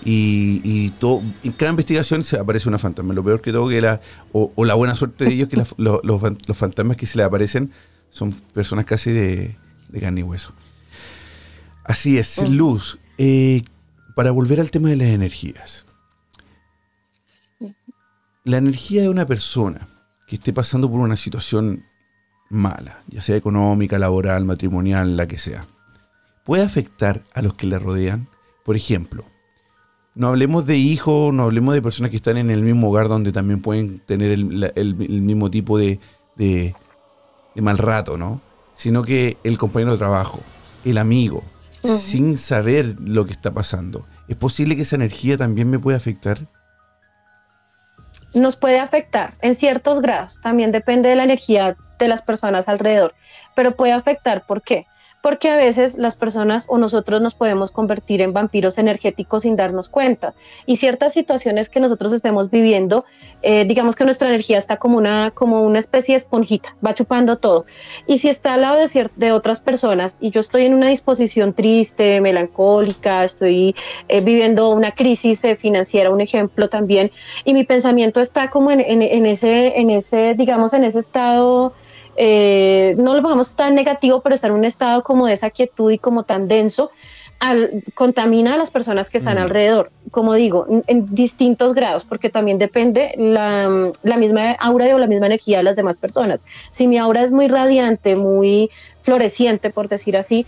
[0.04, 3.14] Y, todo, en cada investigación se aparece una fantasma.
[3.14, 4.00] Lo peor que todo que la,
[4.32, 7.70] o, la buena suerte de ellos que los, fantasmas que se le aparecen
[8.10, 9.56] son personas casi de,
[10.00, 10.52] carne y hueso.
[11.84, 12.46] Así es, oh.
[12.46, 12.98] Luz.
[13.18, 13.62] Eh,
[14.14, 15.84] para volver al tema de las energías.
[18.44, 19.86] La energía de una persona
[20.26, 21.84] que esté pasando por una situación
[22.52, 25.64] mala, ya sea económica, laboral, matrimonial, la que sea,
[26.44, 28.28] puede afectar a los que le rodean.
[28.64, 29.24] Por ejemplo,
[30.14, 33.32] no hablemos de hijos, no hablemos de personas que están en el mismo hogar donde
[33.32, 35.98] también pueden tener el, mismo tipo de,
[36.36, 36.74] de,
[37.54, 38.40] de mal rato, ¿no?
[38.74, 40.40] Sino que el compañero de trabajo,
[40.84, 41.42] el amigo,
[41.82, 44.06] sin saber lo que está pasando.
[44.28, 46.38] ¿Es posible que esa energía también me pueda afectar?
[48.34, 53.14] Nos puede afectar en ciertos grados, también depende de la energía de las personas alrededor,
[53.54, 54.86] pero puede afectar, ¿por qué?
[55.22, 59.88] porque a veces las personas o nosotros nos podemos convertir en vampiros energéticos sin darnos
[59.88, 60.34] cuenta.
[60.66, 63.04] Y ciertas situaciones que nosotros estemos viviendo,
[63.40, 67.38] eh, digamos que nuestra energía está como una, como una especie de esponjita, va chupando
[67.38, 67.66] todo.
[68.06, 71.52] Y si está al lado de, de otras personas y yo estoy en una disposición
[71.52, 73.76] triste, melancólica, estoy
[74.08, 77.12] eh, viviendo una crisis eh, financiera, un ejemplo también,
[77.44, 81.72] y mi pensamiento está como en, en, ese, en ese, digamos, en ese estado
[82.16, 85.90] eh, no lo pongamos tan negativo, pero estar en un estado como de esa quietud
[85.90, 86.90] y como tan denso,
[87.94, 89.42] contamina a las personas que están mm.
[89.42, 95.08] alrededor, como digo, en, distintos grados, porque también depende la, la misma aura o la
[95.08, 96.40] misma energía de las demás personas.
[96.70, 98.70] Si mi aura es muy radiante, muy
[99.02, 100.46] floreciente, por decir así,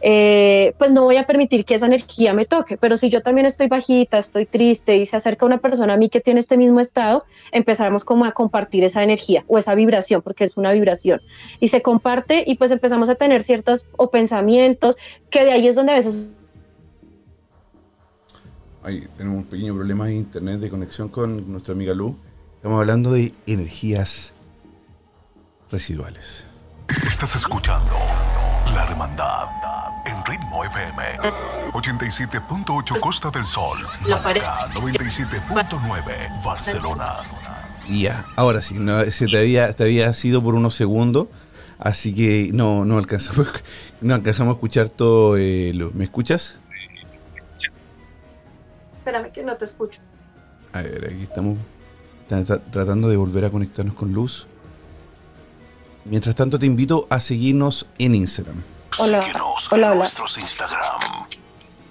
[0.00, 2.76] eh, pues no voy a permitir que esa energía me toque.
[2.76, 6.08] Pero si yo también estoy bajita, estoy triste y se acerca una persona a mí
[6.08, 10.44] que tiene este mismo estado, empezamos como a compartir esa energía o esa vibración, porque
[10.44, 11.20] es una vibración.
[11.60, 14.96] Y se comparte y pues empezamos a tener ciertos o pensamientos
[15.30, 16.38] que de ahí es donde a veces...
[18.82, 22.16] Ahí tenemos un pequeño problema de internet de conexión con nuestra amiga Lu.
[22.56, 24.32] Estamos hablando de energías
[25.70, 26.46] residuales.
[27.08, 27.92] Estás escuchando
[28.76, 29.48] La Hermandad
[30.04, 31.02] en Ritmo FM.
[31.72, 33.78] 87.8 Costa del Sol.
[34.04, 37.22] 97.9 Barcelona.
[37.88, 41.28] Ya, ahora sí, no, se te había, te había sido por unos segundos,
[41.78, 43.48] así que no, no alcanzamos,
[44.02, 45.38] no alcanzamos a escuchar todo.
[45.38, 46.58] Eh, ¿Me escuchas?
[48.98, 50.02] Espérame que no te escucho.
[50.74, 51.56] A ver, aquí estamos
[52.70, 54.46] tratando de volver a conectarnos con luz.
[56.08, 58.62] Mientras tanto, te invito a seguirnos en Instagram.
[58.98, 59.22] Hola.
[59.22, 61.26] Síguenos hola, en nuestros Instagram.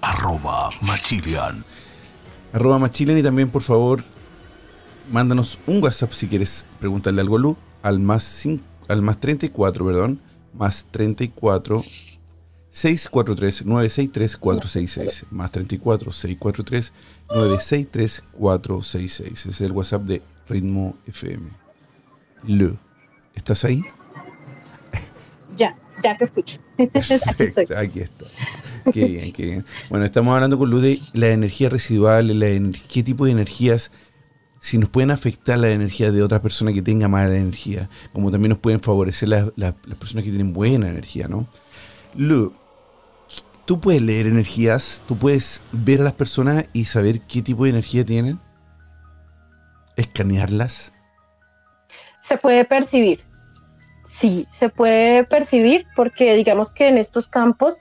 [0.02, 1.66] Arroba Machilian.
[2.54, 4.04] Arroba Machilian y también, por favor,
[5.12, 9.86] mándanos un WhatsApp si quieres preguntarle algo a Lu al más, 5, al más 34,
[9.86, 10.22] perdón,
[10.54, 11.84] más 34
[12.72, 16.94] 643 963 466 más 34 643
[17.30, 21.50] 963 466 es el WhatsApp de Ritmo FM.
[22.44, 22.78] Lu,
[23.34, 23.84] ¿estás ahí?
[25.56, 26.58] Ya ya te escucho.
[26.78, 27.66] Aquí estoy.
[27.76, 28.26] Aquí está.
[28.92, 29.66] Qué bien, qué bien.
[29.90, 32.48] Bueno, estamos hablando con Luz de la energía residual, la,
[32.92, 33.92] qué tipo de energías
[34.60, 38.50] si nos pueden afectar la energía de otra persona que tenga mala energía, como también
[38.50, 41.48] nos pueden favorecer las, las personas que tienen buena energía, ¿no?
[42.16, 42.52] Lu,
[43.66, 47.72] tú puedes leer energías, tú puedes ver a las personas y saber qué tipo de
[47.72, 48.40] energía tienen,
[49.98, 50.94] escanearlas.
[52.20, 53.24] Se puede percibir,
[54.06, 57.80] sí, se puede percibir porque digamos que en estos campos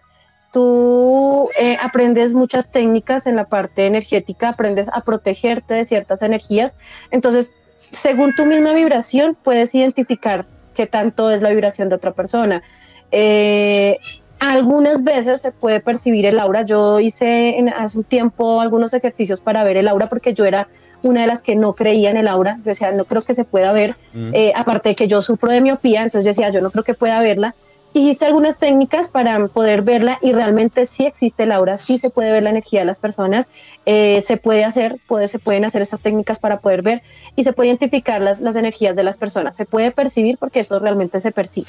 [0.53, 6.77] tú eh, aprendes muchas técnicas en la parte energética, aprendes a protegerte de ciertas energías,
[7.11, 7.55] entonces
[7.93, 12.63] según tu misma vibración puedes identificar qué tanto es la vibración de otra persona.
[13.11, 13.99] Eh,
[14.41, 16.63] algunas veces se puede percibir el aura.
[16.63, 20.69] Yo hice hace un tiempo algunos ejercicios para ver el aura porque yo era
[21.05, 22.57] una de las que no creía en el aura.
[22.59, 23.95] Yo decía, no creo que se pueda ver.
[24.13, 24.31] Mm.
[24.33, 26.95] Eh, aparte de que yo sufro de miopía, entonces yo decía, yo no creo que
[26.95, 27.55] pueda verla.
[27.93, 32.11] Y hice algunas técnicas para poder verla y realmente sí existe el aura, sí se
[32.11, 33.49] puede ver la energía de las personas,
[33.87, 37.03] eh, se puede hacer, puede, se pueden hacer esas técnicas para poder ver
[37.37, 39.55] y se puede identificar las, las energías de las personas.
[39.55, 41.69] Se puede percibir porque eso realmente se percibe.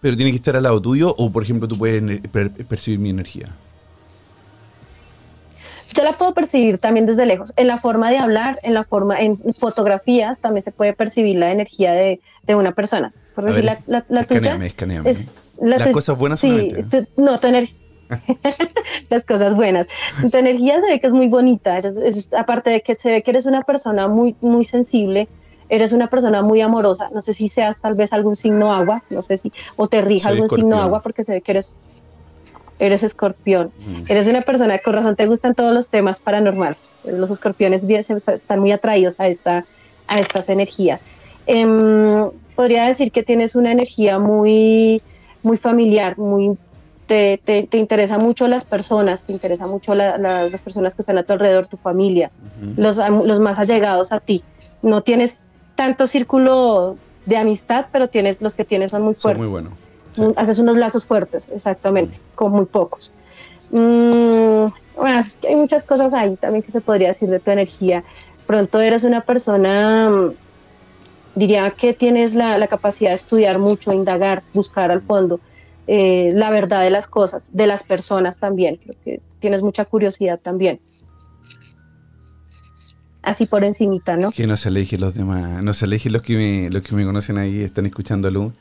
[0.00, 2.20] Pero tiene que estar al lado tuyo o, por ejemplo, tú puedes
[2.68, 3.48] percibir mi energía.
[5.96, 7.52] Yo la puedo percibir también desde lejos.
[7.56, 11.52] En la forma de hablar, en la forma, en fotografías también se puede percibir la
[11.52, 13.12] energía de, una persona.
[13.34, 14.58] Por decir, la, la, la tuya.
[15.04, 16.72] Es, Las cosas buenas sí,
[17.16, 17.76] no, tu energía.
[19.10, 19.86] las cosas buenas.
[20.30, 21.80] Tu energía se ve que es muy bonita.
[22.36, 25.28] aparte de que se ve que eres una persona muy, muy sensible,
[25.68, 29.22] eres una persona muy amorosa, no sé si seas tal vez algún signo agua, no
[29.22, 31.76] sé si, o te rija algún signo agua porque se ve que eres,
[32.78, 33.72] eres escorpión.
[33.78, 34.10] Mm.
[34.10, 36.92] Eres una persona que con razón te gustan todos los temas paranormales.
[37.04, 39.64] Los escorpiones bien, están muy atraídos a, esta,
[40.08, 41.02] a estas energías.
[41.46, 45.02] Em, podría decir que tienes una energía muy,
[45.42, 46.56] muy familiar, muy
[47.06, 51.22] te, te, te, interesa mucho las personas, te interesa mucho las personas que están a
[51.22, 52.32] tu alrededor, tu familia,
[52.76, 54.42] los, los más allegados a ti.
[54.82, 55.44] No tienes
[55.76, 59.38] tanto círculo de amistad, pero tienes los que tienes son muy fuertes.
[59.38, 59.70] muy bueno.
[60.36, 63.12] Haces unos lazos fuertes, exactamente, con muy pocos.
[63.70, 64.64] Mm,
[64.96, 68.04] bueno, hay muchas cosas ahí también que se podría decir de tu energía.
[68.46, 70.32] Pronto eres una persona, mm,
[71.34, 75.40] diría que tienes la, capacidad de estudiar mucho, indagar, buscar al fondo
[75.88, 78.76] eh, la verdad de las cosas, de las personas también.
[78.76, 80.80] Creo que tienes mucha curiosidad también
[83.26, 84.30] así por encimita, ¿no?
[84.30, 87.04] Que no se alejen los demás, no se alejen los que me, los que me
[87.04, 88.52] conocen ahí, están escuchando a Lu.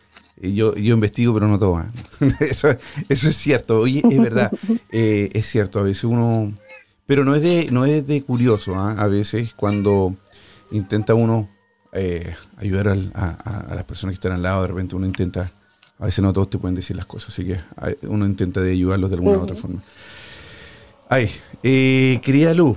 [0.42, 1.84] Yo, yo investigo, pero no todo.
[2.40, 2.70] eso,
[3.10, 3.80] eso es cierto.
[3.80, 4.52] Oye, es verdad,
[4.92, 6.54] eh, es cierto, a veces uno...
[7.06, 8.96] Pero no es de, no es de curioso, ¿ah?
[8.98, 10.16] a veces cuando
[10.72, 11.48] intenta uno
[11.94, 15.52] eh, ayudar a, las personas que están al lado, de repente uno intenta,
[16.00, 17.60] a veces no todos te pueden decir las cosas, así que
[18.08, 19.84] uno intenta de ayudarlos de alguna u otra forma.
[21.08, 21.30] Ay,
[21.62, 22.76] eh, querida Lu,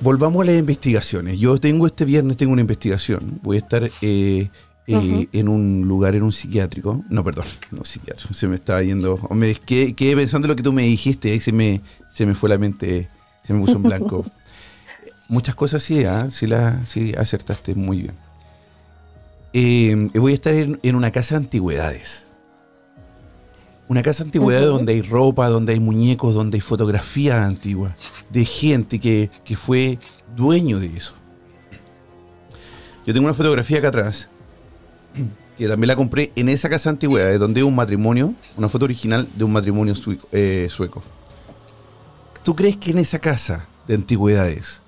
[0.00, 1.38] volvamos a las investigaciones.
[1.38, 3.38] Yo tengo este viernes, tengo una investigación.
[3.42, 4.50] Voy a estar eh,
[4.92, 7.04] eh, en un lugar, en un psiquiátrico.
[7.08, 8.34] No, perdón, no psiquiátrico.
[8.34, 9.18] Se me estaba yendo.
[9.30, 11.32] Me quedé, pensando lo que tú me dijiste.
[11.32, 13.08] Ahí se me, se me fue la mente,
[13.44, 14.24] se me puso en blanco.
[15.28, 16.28] Muchas cosas sí, ¿ah?
[16.30, 18.14] sí, la, sí acertaste muy bien.
[19.52, 22.26] Eh, voy a estar en una casa de antigüedades.
[23.90, 27.92] Una casa antigüedad donde hay ropa, donde hay muñecos, donde hay fotografías antiguas
[28.30, 29.98] de gente que, fue
[30.36, 31.14] dueño de eso.
[33.04, 34.30] Yo tengo una fotografía acá atrás,
[35.58, 39.28] que también la compré en esa casa antigüedad, donde hay un matrimonio, una foto original
[39.34, 39.94] de un matrimonio
[40.32, 41.02] eh, sueco.
[42.42, 44.80] ¿Tú crees que en esa casa de antigüedades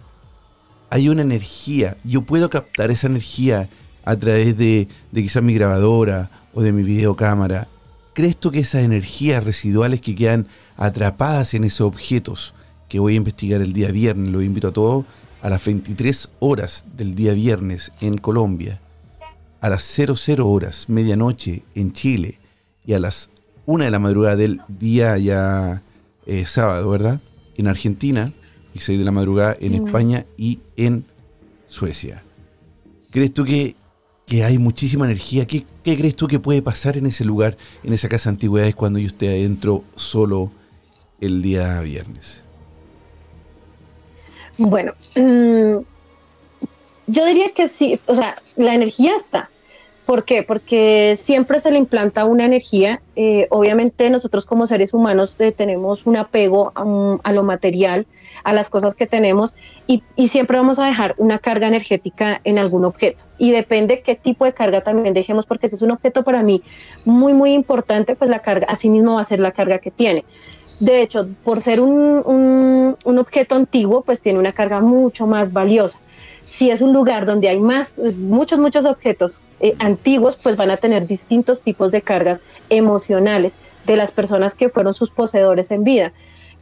[0.89, 1.97] hay una energía?
[2.05, 3.69] Yo puedo captar esa energía
[4.05, 7.69] a través de, de quizás mi grabadora o de mi videocámara
[8.15, 12.53] ¿Crees tú que esas energías residuales que quedan atrapadas en esos objetos
[12.91, 15.07] que voy a investigar el día viernes, lo invito a todos
[15.41, 18.83] a las 23 horas del día viernes en Colombia,
[19.63, 22.39] a las 00 horas, medianoche en Chile
[22.85, 23.31] y a las
[23.65, 25.83] 1 de la madrugada del día ya
[26.27, 27.23] eh, sábado, ¿verdad?
[27.57, 28.31] En Argentina
[28.75, 31.07] y 6 de la madrugada en España y en
[31.69, 32.23] Suecia.
[33.11, 33.77] ¿Crees tú que
[34.27, 35.47] que hay muchísima energía.
[35.47, 38.99] ¿Qué, crees tú que puede pasar en ese lugar, en esa casa de antigüedades, cuando
[38.99, 40.51] yo esté adentro solo
[41.21, 42.43] el día viernes?
[44.57, 45.85] Bueno, mm,
[47.07, 49.51] yo diría que sí, o sea, la energía está.
[50.07, 50.43] ¿Por qué?
[50.43, 53.01] Porque siempre se le implanta una energía.
[53.15, 58.07] Eh, obviamente nosotros como seres humanos eh, tenemos un apego a, lo material,
[58.43, 59.55] a las cosas que tenemos
[59.87, 63.23] y, siempre vamos a dejar una carga energética en algún objeto.
[63.39, 66.63] Y depende qué tipo de carga también dejemos, porque si es un objeto para mí
[67.05, 70.25] muy, muy importante, pues la carga, así mismo va a ser la carga que tiene.
[70.81, 76.01] De hecho, por ser un, un objeto antiguo, pues tiene una carga mucho más valiosa
[76.45, 80.77] si es un lugar donde hay más, muchos, muchos objetos eh, antiguos, pues van a
[80.77, 86.13] tener distintos tipos de cargas emocionales de las personas que fueron sus poseedores en vida.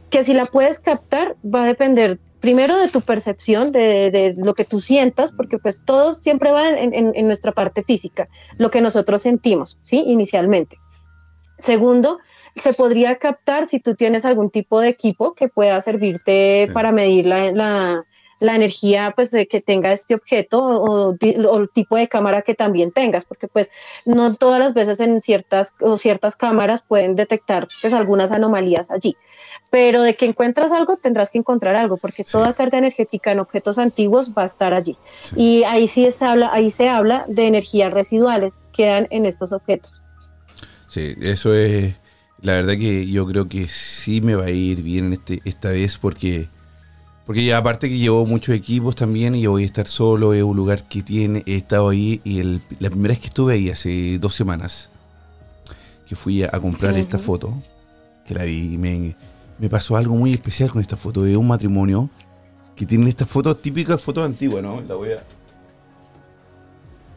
[0.09, 4.65] Que si la puedes captar va a depender primero de tu percepción, de, lo que
[4.65, 9.77] tú sientas, porque pues todo siempre va en, nuestra parte física, lo que nosotros sentimos,
[9.81, 10.03] ¿sí?
[10.07, 10.77] Inicialmente.
[11.57, 12.19] Segundo,
[12.55, 17.27] se podría captar si tú tienes algún tipo de equipo que pueda servirte para medir
[17.27, 18.05] la, la
[18.41, 23.25] energía pues de que tenga este objeto o, el tipo de cámara que también tengas,
[23.25, 23.69] porque pues
[24.05, 29.15] no todas las veces en ciertas o ciertas cámaras pueden detectar pues algunas anomalías allí.
[29.69, 33.77] Pero de que encuentras algo, tendrás que encontrar algo, porque toda carga energética en objetos
[33.77, 34.97] antiguos va a estar allí.
[35.35, 39.53] Y ahí sí se habla, ahí se habla de energías residuales que quedan en estos
[39.53, 40.01] objetos.
[40.89, 41.95] Sí, eso es
[42.41, 45.97] la verdad que yo creo que sí me va a ir bien este, esta vez
[45.97, 46.49] porque
[47.25, 50.43] porque ya aparte que llevo muchos equipos también y yo voy a estar solo, es
[50.43, 52.41] un lugar que tiene, he estado ahí y
[52.79, 54.89] la primera vez que estuve ahí hace dos semanas,
[56.07, 57.53] que fui a, comprar esta foto,
[58.25, 62.09] que la vi y me, pasó algo muy especial con esta foto, de un matrimonio
[62.75, 64.81] que tiene esta foto típica foto antigua, ¿no?
[64.81, 65.23] La voy a,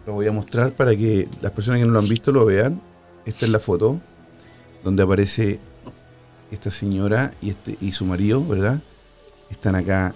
[0.07, 2.81] voy a mostrar para que las personas que no lo han visto lo vean.
[3.25, 3.99] Esta es la foto
[4.85, 5.59] donde aparece
[6.51, 8.83] esta señora y, este, y su marido, ¿verdad?
[9.55, 10.15] Están acá.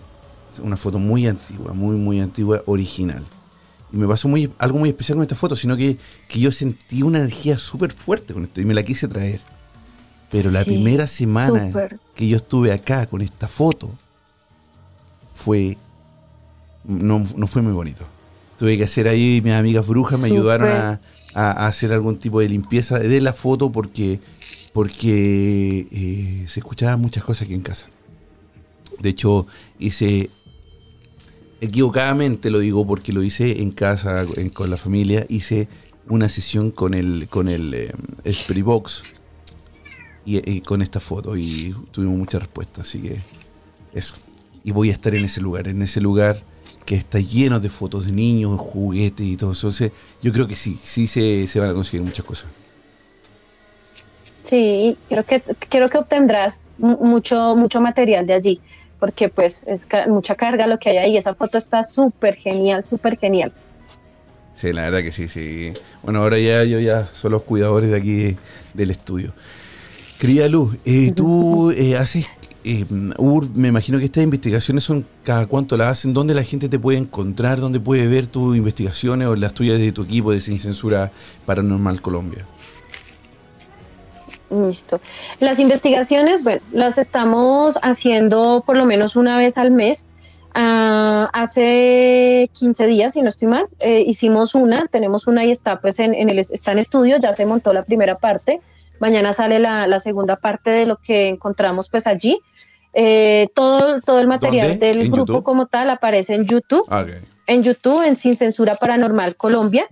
[0.62, 3.24] Una foto muy antigua, muy, muy antigua, original.
[3.92, 5.96] Y me pasó muy, algo muy especial con esta foto, sino que,
[6.30, 9.40] yo sentí una energía súper fuerte con esto y me la quise traer.
[10.30, 11.70] Pero la primera semana
[12.14, 13.90] que yo estuve acá con esta foto
[15.34, 15.78] fue.
[16.84, 18.04] No, fue muy bonito.
[18.58, 22.98] Tuve que hacer ahí, mis amigas brujas me ayudaron a, hacer algún tipo de limpieza
[22.98, 24.20] de la foto porque,
[24.72, 27.86] porque eh, se escuchaban muchas cosas aquí en casa.
[29.00, 29.46] De hecho,
[29.78, 30.30] hice
[31.60, 35.68] equivocadamente lo digo porque lo hice en casa con la familia, hice
[36.08, 39.20] una sesión con el con el, eh, Box
[40.24, 43.22] y, con esta foto y tuvimos muchas respuestas, así que
[43.92, 44.14] eso.
[44.64, 46.42] Y voy a estar en ese lugar, en ese lugar
[46.84, 49.70] que está lleno de fotos de niños, juguetes y todo eso.
[50.22, 52.48] yo creo que sí, sí se, se van a conseguir muchas cosas.
[54.42, 58.60] Sí, creo que creo que obtendrás mucho mucho material de allí
[58.98, 61.16] porque pues es mucha carga lo que hay ahí.
[61.16, 63.52] Esa foto está súper genial, súper genial.
[64.56, 65.72] Sí, la verdad que sí, sí.
[66.02, 68.36] Bueno, ahora ya yo ya son los cuidadores de aquí
[68.74, 69.32] del estudio.
[70.18, 72.26] Querida Luz, eh, tú eh, haces,
[72.64, 76.76] eh, me imagino que estas investigaciones son cada cuánto las hacen, ¿dónde la gente te
[76.76, 77.60] puede encontrar?
[77.60, 81.12] ¿Dónde puede ver tus investigaciones o las tuyas de tu equipo de Sin Censura
[81.46, 82.44] Paranormal Colombia?
[84.50, 85.00] Listo.
[85.40, 90.06] Las investigaciones, bueno, las estamos haciendo por lo menos una vez al mes.
[90.54, 95.80] Ah, hace 15 días, si no estoy mal, eh, hicimos una, tenemos una y está
[95.80, 98.60] pues en, el está en estudio, ya se montó la primera parte.
[98.98, 102.40] Mañana sale la, segunda parte de lo que encontramos pues allí.
[102.94, 106.84] Eh, todo, todo el material del grupo como tal aparece en YouTube.
[106.90, 107.04] Ah,
[107.46, 109.86] en YouTube, en Sin Censura Paranormal Colombia.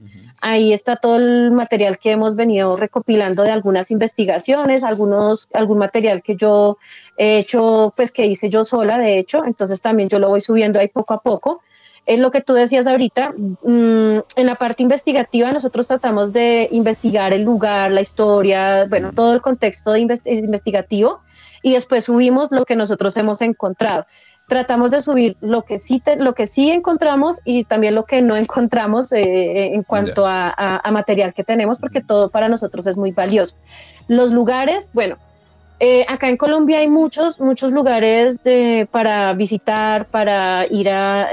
[0.49, 6.23] Ahí está todo el material que hemos venido recopilando de algunas investigaciones, algunos, algún material
[6.23, 6.79] que yo
[7.17, 10.79] he hecho, pues que hice yo sola, de hecho, entonces también yo lo voy subiendo
[10.79, 11.63] ahí poco a poco.
[12.07, 17.33] Es lo que tú decías ahorita, mm, en la parte investigativa nosotros tratamos de investigar
[17.33, 21.23] el lugar, la historia, bueno, todo el contexto de investigativo
[21.61, 24.07] y después subimos lo que nosotros hemos encontrado
[24.47, 28.37] tratamos de subir lo que sí, lo que sí encontramos y también lo que no
[28.37, 33.11] encontramos eh, eh, en cuanto a, material que tenemos, porque todo para nosotros es muy
[33.11, 33.57] valioso.
[34.09, 35.17] Los lugares, bueno,
[35.81, 41.29] eh, acá en Colombia hay muchos, muchos lugares de, para visitar, para ir a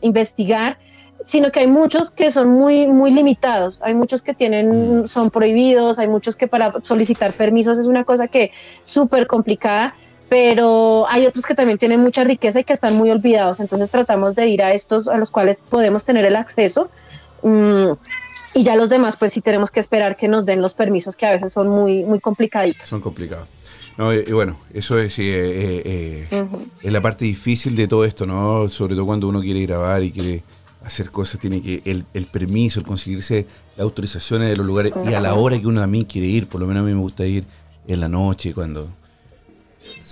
[0.00, 0.78] investigar
[1.24, 3.80] sino que hay muchos que son muy, muy limitados.
[3.82, 8.26] Hay muchos que tienen, son prohibidos, hay muchos que para solicitar permisos es una cosa
[8.26, 8.50] que
[8.82, 9.94] súper complicada
[10.32, 13.60] pero hay otros que también tienen mucha riqueza y que están muy olvidados.
[13.60, 16.88] Entonces tratamos de ir a estos a los cuales podemos tener el acceso.
[17.42, 17.90] Mm,
[18.54, 21.26] y ya los demás, pues sí tenemos que esperar que nos den los permisos que
[21.26, 22.86] a veces son muy, muy complicaditos.
[22.86, 23.46] Son complicados.
[23.98, 25.22] No, y, bueno, eso es, eh,
[25.84, 26.46] eh,
[26.82, 28.68] es la parte difícil de todo esto, ¿no?
[28.68, 30.42] Sobre todo cuando uno quiere grabar y quiere
[30.82, 33.46] hacer cosas, tiene que el, el permiso, el conseguirse
[33.76, 36.58] las autorizaciones de los lugares y a la hora que uno también quiere ir, por
[36.58, 37.44] lo menos a mí me gusta ir
[37.86, 38.88] en la noche, cuando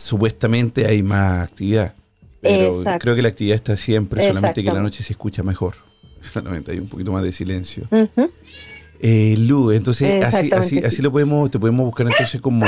[0.01, 1.94] supuestamente hay más actividad.
[2.40, 5.74] Pero creo que la actividad está siempre, solamente que en la noche se escucha mejor.
[6.22, 7.84] Solamente hay un poquito más de silencio.
[9.01, 12.66] eh, Lu, entonces así, así, así lo podemos, te podemos buscar entonces como,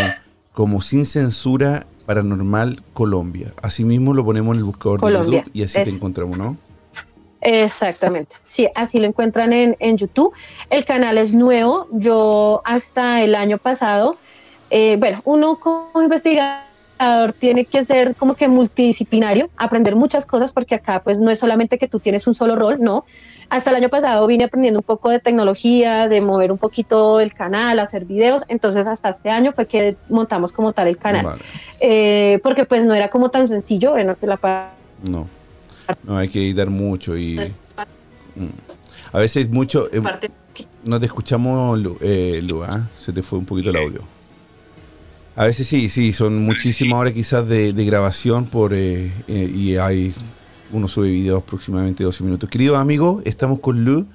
[0.52, 3.52] como Sin Censura Paranormal Colombia.
[3.62, 6.56] Asimismo lo ponemos en el buscador Colombia, de YouTube y así te es- encontramos, ¿no?
[7.44, 10.32] Exactamente, sí, así lo encuentran en, en YouTube.
[10.70, 14.16] El canal es nuevo, yo hasta el año pasado,
[14.70, 16.62] eh, bueno, uno como investigador
[17.38, 21.78] tiene que ser como que multidisciplinario, aprender muchas cosas porque acá pues no es solamente
[21.78, 23.04] que tú tienes un solo rol, no.
[23.48, 27.34] Hasta el año pasado vine aprendiendo un poco de tecnología, de mover un poquito el
[27.34, 31.42] canal, hacer videos, entonces hasta este año fue que montamos como tal el canal, Vale.
[31.80, 34.70] Eh, porque pues no era como tan sencillo, bueno, la
[35.08, 35.26] No.
[36.04, 37.38] No, hay que editar mucho y...
[38.36, 38.46] Mm.
[39.12, 39.88] A veces mucho...
[39.92, 40.30] eh, parte
[40.84, 42.62] no te escuchamos, eh, Lu.
[42.98, 44.00] Se te fue un poquito el audio.
[45.34, 49.76] A veces sí, sí, son muchísimas horas quizás de, de grabación por eh, eh, y
[49.76, 50.14] hay
[50.72, 52.50] uno sube videos aproximadamente 12 minutos.
[52.50, 54.06] Queridos amigos, estamos con Lu,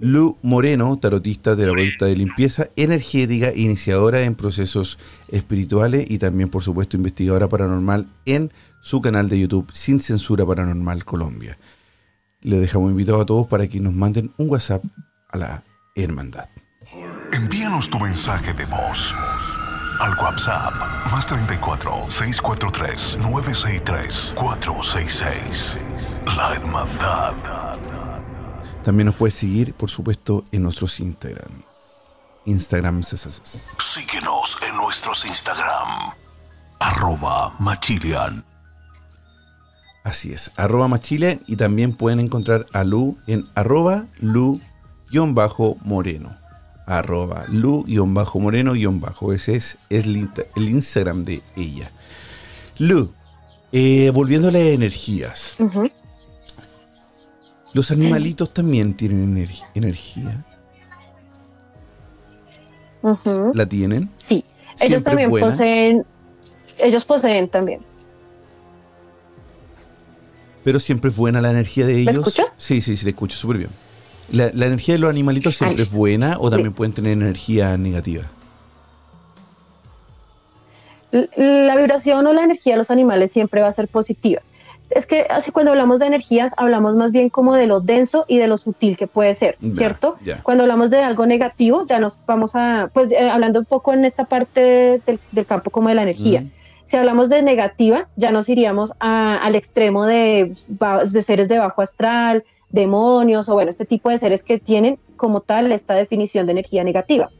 [0.00, 4.98] Lu Moreno, tarotista, terapeuta de limpieza energética, iniciadora en procesos
[5.28, 8.50] espirituales y también, por supuesto, investigadora paranormal en
[8.80, 11.56] su canal de YouTube Sin Censura Paranormal Colombia.
[12.40, 14.84] Les dejamos invitados a todos para que nos manden un WhatsApp
[15.30, 15.62] a la
[15.94, 16.48] hermandad.
[17.32, 19.14] Envíanos tu mensaje de voz
[20.00, 20.72] al WhatsApp
[21.10, 25.78] más 34 643 963 466.
[26.36, 27.34] La Hermandad.
[28.84, 31.62] También nos puedes seguir, por supuesto, en nuestros Instagram.
[32.44, 33.74] Instagram SSS.
[33.78, 36.12] Síguenos en nuestros Instagram.
[36.80, 38.44] Arroba Machilian.
[40.04, 45.24] Así es, arroba machilian y también pueden encontrar a Lu en arroba Lu-moreno.
[46.86, 49.32] Arroba Lu-moreno-bajo.
[49.32, 51.90] Ese es, es el, insta- el Instagram de ella.
[52.78, 53.12] Lu,
[53.72, 55.56] eh, volviendo a las energías.
[57.72, 60.44] Los animalitos también tienen ener- energía.
[63.52, 64.10] ¿La tienen?
[64.16, 64.44] Sí,
[64.76, 65.46] ¿Siempre ellos también buena?
[65.48, 66.04] poseen,
[66.78, 67.80] ellos poseen también.
[70.64, 72.14] Pero siempre es buena la energía de ellos.
[72.16, 72.54] escuchas?
[72.56, 73.70] Sí, sí, sí, te escucho súper bien.
[74.32, 78.24] La, la energía de los animalitos siempre es buena o también pueden tener energía negativa.
[81.36, 84.42] La vibración o la energía de los animales siempre va a ser positiva.
[84.90, 88.38] Es que así cuando hablamos de energías, hablamos más bien como de lo denso y
[88.38, 90.16] de lo sutil que puede ser, ¿cierto?
[90.24, 90.42] ya.
[90.42, 94.04] Cuando hablamos de algo negativo, ya nos vamos a, pues eh, hablando un poco en
[94.04, 96.42] esta parte del, del campo como de la energía.
[96.42, 96.50] Mm.
[96.84, 100.54] Si hablamos de negativa, ya nos iríamos a- al extremo de,
[101.10, 102.44] de seres de bajo astral,
[102.74, 106.82] demonios o bueno, este tipo de seres que tienen como tal esta definición de energía
[106.82, 107.30] negativa.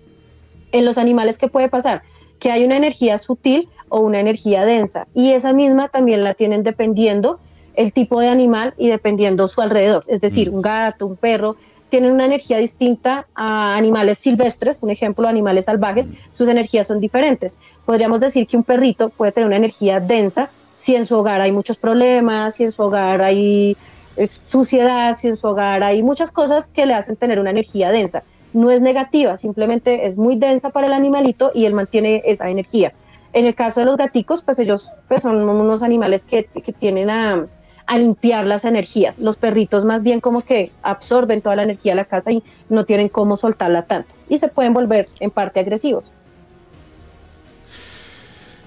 [0.73, 2.03] En los animales, ¿qué puede pasar?
[2.39, 6.63] Que hay una energía sutil o una energía densa y esa misma también la tienen
[6.63, 7.39] dependiendo
[7.75, 10.05] el tipo de animal y dependiendo su alrededor.
[10.07, 10.55] Es decir, Mm.
[10.55, 11.57] un gato, un perro,
[11.89, 17.59] tienen una energía distinta a animales silvestres, un ejemplo, animales salvajes, sus energías son diferentes.
[17.85, 21.53] Podríamos decir que un perrito puede tener una energía densa si en su hogar hay
[21.53, 23.77] muchos problemas, si en su hogar hay
[24.17, 27.91] eh, suciedad, si en su hogar hay muchas cosas que le hacen tener una energía
[27.91, 28.23] densa.
[28.53, 32.93] No es negativa, simplemente es muy densa para el animalito y él mantiene esa energía.
[33.33, 37.11] En el caso de los gaticos, pues ellos pues son unos animales que, que tienen
[37.11, 37.47] a,
[37.87, 39.19] a limpiar las energías.
[39.19, 42.85] Los perritos más bien como que absorben toda la energía de la casa y no
[42.85, 46.13] tienen cómo soltarla tanto y se pueden volver en parte agresivos.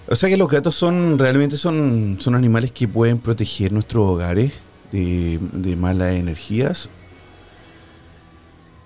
[0.10, 4.54] O sea que los gatos son realmente son, son animales que pueden proteger nuestros hogares
[4.92, 6.90] de, de malas energías.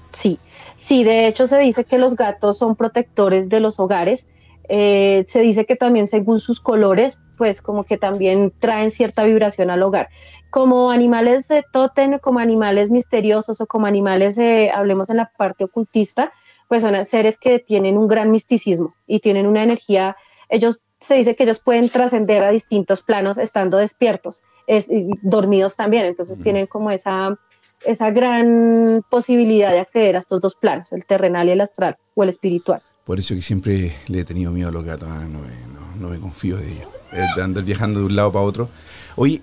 [0.09, 0.39] Sí,
[0.75, 4.27] sí, de hecho se dice que los gatos son protectores de los hogares.
[4.69, 9.69] Eh, se dice que también según sus colores, pues como que también traen cierta vibración
[9.69, 10.09] al hogar.
[10.49, 15.63] Como animales de tótem, como animales misteriosos o como animales, eh, hablemos en la parte
[15.63, 16.31] ocultista,
[16.67, 20.15] pues son seres que tienen un gran misticismo y tienen una energía,
[20.47, 25.75] ellos se dice que ellos pueden trascender a distintos planos estando despiertos, es, y dormidos
[25.75, 27.37] también, entonces tienen como esa
[27.83, 32.21] esa gran posibilidad de acceder a estos dos planos, el terrenal y el astral o
[32.21, 32.79] el espiritual.
[33.05, 35.09] Por eso que siempre le he tenido miedo a los gatos.
[35.11, 36.87] ah, no, me, no- no me confío de ellos.
[37.11, 38.69] Eh, De andar viajando de un lado para otro.
[39.15, 39.41] Oye,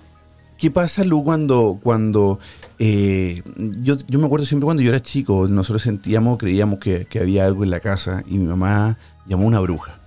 [0.57, 1.79] ¿qué pasa, Lu, cuando...
[1.83, 2.39] cuando
[2.79, 3.41] eh,
[3.83, 7.45] yo, yo me acuerdo siempre cuando yo era chico, nosotros sentíamos, creíamos que, que había
[7.45, 8.97] algo en la casa y mi mamá
[9.27, 9.98] llamó a una bruja.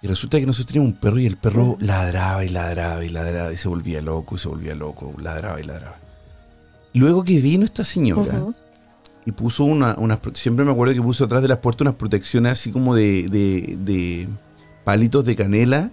[0.00, 3.52] Y resulta que nosotros teníamos un perro y el perro ladraba y ladraba y ladraba
[3.52, 5.96] y se volvía loco y se volvía loco, ladraba y ladraba.
[6.94, 8.44] Luego que vino esta señora
[9.26, 12.52] y puso una, unas, siempre me acuerdo que puso atrás de las puertas unas protecciones
[12.52, 14.28] así como de, de, de
[14.84, 15.90] palitos de canela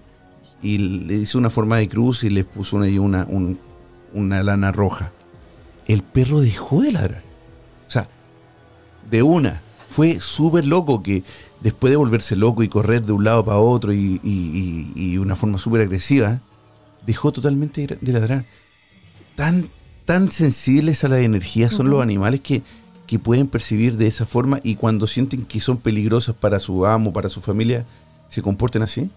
[0.61, 3.59] y le hizo una forma de cruz y le puso una, una, un-
[4.13, 5.11] una lana roja.
[5.87, 7.21] El perro dejó de ladrar.
[7.87, 8.07] O sea,
[9.09, 9.61] de una.
[9.89, 11.23] fue súper loco que
[11.65, 15.35] después de volverse loco y correr de un lado para otro y, y, y una
[15.35, 16.39] forma súper agresiva,
[17.07, 18.45] dejó totalmente de ladrar.
[19.33, 19.69] Tan,
[20.05, 22.61] tan sensibles a la energía son los animales que,
[23.07, 27.11] que pueden percibir de esa forma y cuando sienten que son peligrosos para su amo,
[27.11, 27.83] para su familia,
[28.29, 29.09] se comporten así.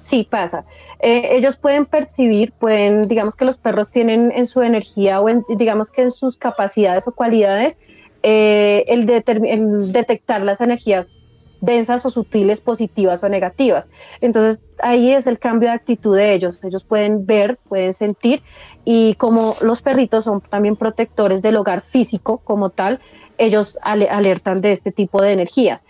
[0.00, 0.64] Sí, pasa.
[1.00, 5.44] Eh, ellos pueden percibir, pueden, digamos que los perros tienen en su energía o en,
[5.58, 7.76] digamos que en sus capacidades o cualidades
[8.22, 11.16] eh, el, el detectar las energías
[11.62, 13.88] densas o sutiles, positivas o negativas.
[14.20, 16.62] Entonces ahí es el cambio de actitud de ellos.
[16.64, 18.42] Ellos pueden ver, pueden sentir
[18.84, 23.00] y como los perritos son también protectores del hogar físico como tal,
[23.38, 25.84] ellos alertan de este tipo de energías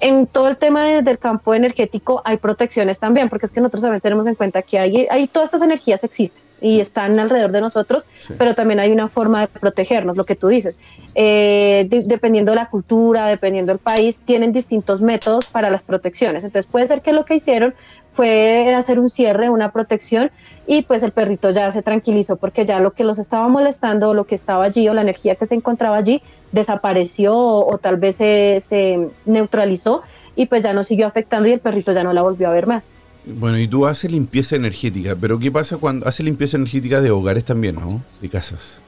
[0.00, 4.00] en todo el tema del campo energético hay protecciones también, porque es que nosotros también
[4.00, 8.04] tenemos en cuenta que hay, hay todas estas energías existen y están alrededor de nosotros,
[8.36, 10.78] pero también hay una forma de protegernos, lo que tú dices.
[11.14, 16.44] Eh, dependiendo de la cultura, dependiendo del país, tienen distintos métodos para las protecciones.
[16.44, 17.74] Entonces puede ser que lo que hicieron
[18.12, 20.30] fue hacer un cierre, una protección,
[20.66, 24.24] y pues el perrito ya se tranquilizó porque ya lo que los estaba molestando, lo
[24.24, 29.08] que estaba allí o la energía que se encontraba allí, desapareció o, tal vez se,
[29.24, 30.02] neutralizó
[30.36, 32.66] y pues ya no siguió afectando y el perrito ya no la volvió a ver
[32.66, 32.90] más.
[33.24, 37.44] Bueno, y tú haces limpieza energética, pero ¿qué pasa cuando haces limpieza energética de hogares
[37.44, 38.02] también, no?
[38.20, 38.80] De casas.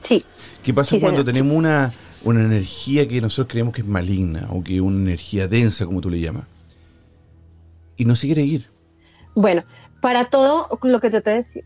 [0.00, 0.24] Sí.
[0.62, 1.90] ¿Qué pasa cuando tenemos una,
[2.24, 6.00] una energía que nosotros creemos que es maligna o que es una energía densa, como
[6.00, 6.44] tú le llamas?
[7.96, 8.70] Y no se quiere ir.
[9.34, 9.64] Bueno,
[10.00, 11.62] para todo lo que yo te decía,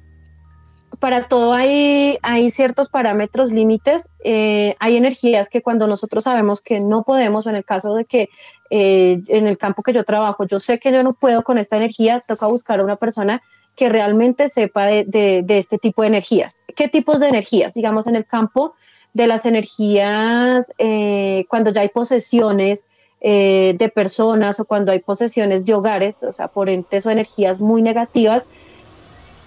[0.99, 4.09] para todo hay, hay ciertos parámetros, límites.
[4.25, 8.05] Eh, hay energías que cuando nosotros sabemos que no podemos, o en el caso de
[8.05, 8.29] que
[8.71, 11.77] eh, en el campo que yo trabajo, yo sé que yo no puedo con esta
[11.77, 13.43] energía, toca buscar a una persona
[13.75, 16.55] que realmente sepa de, este tipo de energías.
[16.75, 17.75] ¿Qué tipos de energías?
[17.75, 18.75] Digamos, en el campo
[19.13, 22.87] de las energías, eh, cuando ya hay posesiones,
[23.29, 27.61] eh, de personas o cuando hay posesiones de hogares, o sea, por entes o energías
[27.61, 28.47] muy negativas,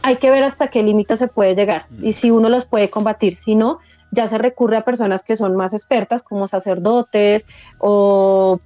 [0.02, 2.06] hay que ver hasta qué límite se puede llegar mm.
[2.06, 3.38] y si uno los puede combatir.
[3.38, 3.80] Si no,
[4.12, 7.46] ya se recurre a personas que son más expertas, como sacerdotes
[7.80, 8.60] o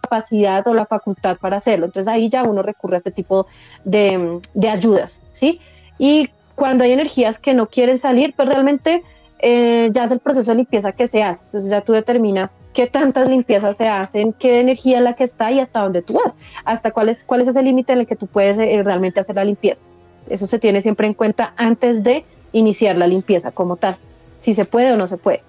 [0.00, 1.84] capacidad o la facultad para hacerlo.
[1.84, 3.46] Entonces ahí ya uno recurre a este tipo
[3.84, 5.60] de, de ayudas, ¿sí?
[5.98, 9.02] Y cuando hay energías que no quieren salir, pues realmente
[9.42, 11.44] eh, ya es el proceso de limpieza que se hace.
[11.44, 15.50] Entonces ya tú determinas qué tantas limpiezas se hacen, qué energía es la que está
[15.50, 18.16] y hasta dónde tú vas, hasta cuál es, cuál es ese límite en el que
[18.16, 19.84] tú puedes eh, realmente hacer la limpieza.
[20.28, 23.96] Eso se tiene siempre en cuenta antes de iniciar la limpieza como tal,
[24.40, 25.42] si se puede o no se puede.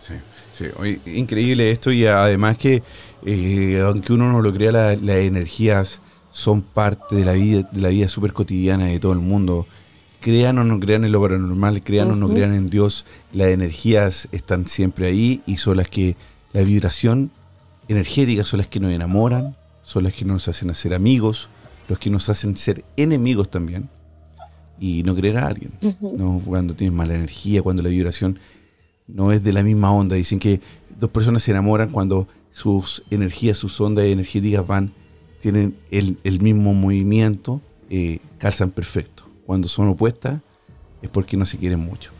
[0.00, 0.14] Sí,
[0.54, 1.00] sí.
[1.06, 2.82] increíble esto y además que
[3.26, 6.00] eh, aunque uno no lo crea, las energías
[6.32, 9.66] son parte de la vida, de la vida súper cotidiana de todo el mundo
[10.20, 14.28] crean o no crean en lo paranormal, crean o no crean en Dios, las energías
[14.32, 16.16] están siempre ahí y son las que,
[16.52, 17.30] la vibración
[17.88, 21.48] energética son las que nos enamoran, son las que nos hacen hacer amigos,
[21.88, 23.88] los que nos hacen ser enemigos también.
[24.78, 28.38] Y no creer a alguien, no cuando tienes mala energía, cuando la vibración
[29.06, 30.16] no es de la misma onda.
[30.16, 30.60] Dicen que
[30.98, 34.92] dos personas se enamoran cuando sus energías, sus ondas energéticas van,
[35.42, 37.60] tienen el, mismo movimiento,
[37.90, 40.38] eh, calzan perfecto cuando son opuestas
[41.02, 42.12] es porque no se quieren mucho.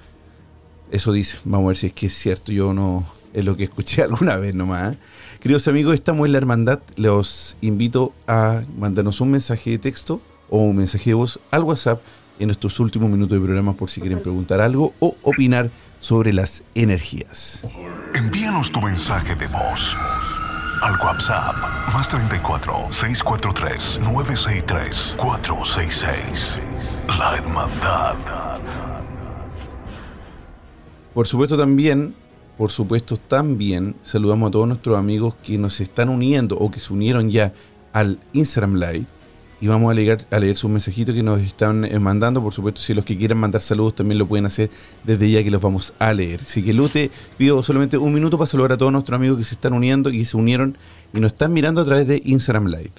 [0.91, 3.63] Eso dice, vamos a ver si es que es cierto, yo no es lo que
[3.63, 4.95] escuché alguna vez nomás.
[4.95, 4.99] ¿eh?
[5.39, 10.59] Queridos amigos, estamos en la hermandad, los invito a mandarnos un mensaje de texto o
[10.59, 12.03] un mensaje de voz al WhatsApp
[12.41, 15.71] en nuestros últimos minutos de programa por si quieren preguntar algo o opinar
[16.01, 17.65] sobre las energías.
[18.17, 19.97] Envíanos tu mensaje de voz
[20.81, 21.55] al WhatsApp
[21.93, 26.61] más 34 643 963 466.
[27.19, 28.17] La Hermandad.
[31.13, 32.15] Por supuesto también,
[32.57, 36.93] por supuesto también, saludamos a todos nuestros amigos que nos están uniendo o que se
[36.93, 37.53] unieron ya
[37.93, 39.07] al Instagram Live
[39.61, 42.43] y vamos a leer, a leer sus mensajitos que nos están eh, mandando.
[42.43, 44.71] Por supuesto, si los que quieran mandar saludos también lo pueden hacer
[45.05, 46.41] desde ya que los vamos a leer.
[46.41, 49.55] Así que Lute, pido solamente un minuto para saludar a todos nuestros amigos que se
[49.55, 50.79] están uniendo y se unieron
[51.13, 52.93] y nos están mirando a través de Instagram Live.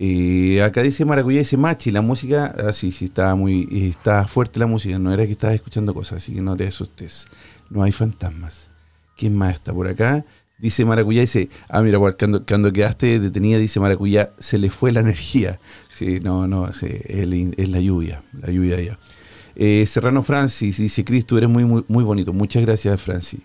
[0.00, 4.66] Eh, acá dice Maracuyá, dice Machi, la música, ah, sí, está muy, está fuerte la
[4.66, 7.26] música, no era que estabas escuchando cosas, así que no te asustes,
[7.68, 8.70] no hay fantasmas.
[9.16, 10.24] ¿Quién más está por acá?
[10.58, 15.00] Dice Maracuyá, dice, ah, mira, cuando, cuando quedaste detenida, dice Maracuyá, se le fue la
[15.06, 15.60] energía.
[15.88, 18.98] Sí, no, no, es, la lluvia, la lluvia de allá.
[19.54, 22.32] Eh, Serrano Francis dice, Cris, tú eres muy, muy, muy bonito.
[22.32, 23.40] Muchas gracias, Francis.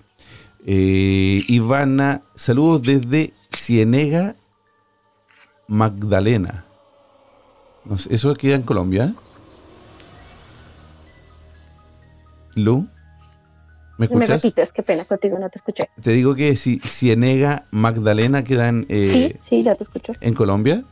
[0.66, 4.36] Eh, Ivana, saludos desde Cienega,
[5.68, 6.66] Magdalena.
[7.86, 9.14] No sé, ¿Eso queda en Colombia?
[12.56, 12.88] Lu.
[13.98, 14.42] ¿Me Me escuchas?
[14.44, 15.84] repites, qué pena contigo, no te escuché.
[16.02, 20.14] Te digo que si Cienega Magdalena quedan eh, sí, sí, ya te escucho.
[20.20, 20.84] en Colombia.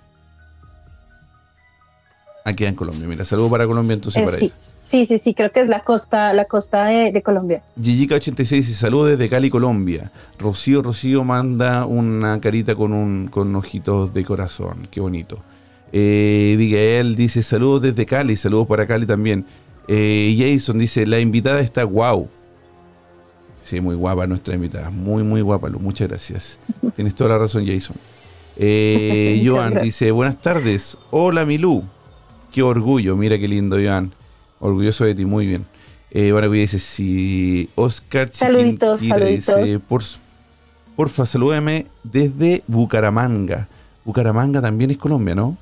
[2.44, 3.08] Ah, queda en Colombia.
[3.08, 5.84] Mira, saludo para Colombia entonces Eh, para sí, sí, sí, sí, creo que es la
[5.84, 7.62] costa, la costa de, de Colombia.
[7.80, 10.12] Gigica86 dice saludos desde Cali, Colombia.
[10.40, 14.88] Rocío Rocío manda una carita con un con ojitos de corazón.
[14.90, 15.38] Qué bonito.
[15.94, 19.46] Eh, Miguel dice saludos desde Cali, saludos para Cali también.
[19.88, 22.28] Eh, Jason dice la invitada está guau.
[23.72, 24.90] Sí, muy guapa nuestra invitada.
[24.90, 25.80] Muy, muy guapa, Lu.
[25.80, 26.60] Muchas gracias.
[26.98, 27.96] Tienes toda la razón, Jason.
[28.58, 30.98] Eh, Joan dice buenas tardes.
[31.10, 31.86] Hola, Milú.
[32.52, 33.16] Qué orgullo.
[33.16, 34.12] Mira qué lindo, Joan.
[34.60, 35.66] Orgulloso de ti, muy bien.
[36.10, 39.82] Eh, bueno, dice, si Oscar Saluditos, Chiquinquira dice, saluditos.
[39.88, 40.04] por,
[40.98, 43.70] porfa, salúdame desde Bucaramanga.
[44.04, 45.56] Bucaramanga también es Colombia, ¿no?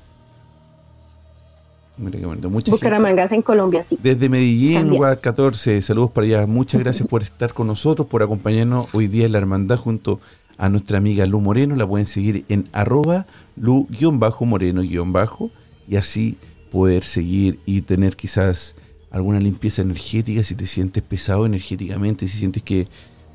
[2.00, 2.48] Mira qué bonito.
[2.48, 3.34] Mucha gente.
[3.34, 3.98] En Colombia, sí.
[4.02, 4.96] Desde Medellín, También.
[4.96, 6.46] Guad 14, saludos para allá.
[6.46, 10.18] Muchas gracias por estar con nosotros, por acompañarnos hoy día en la hermandad junto
[10.56, 11.76] a nuestra amiga Lu Moreno.
[11.76, 13.26] La pueden seguir en arroba
[13.56, 15.50] lu-moreno-bajo
[15.86, 16.38] y así
[16.72, 18.76] poder seguir y tener quizás
[19.10, 22.88] alguna limpieza energética si te sientes pesado energéticamente, si sientes que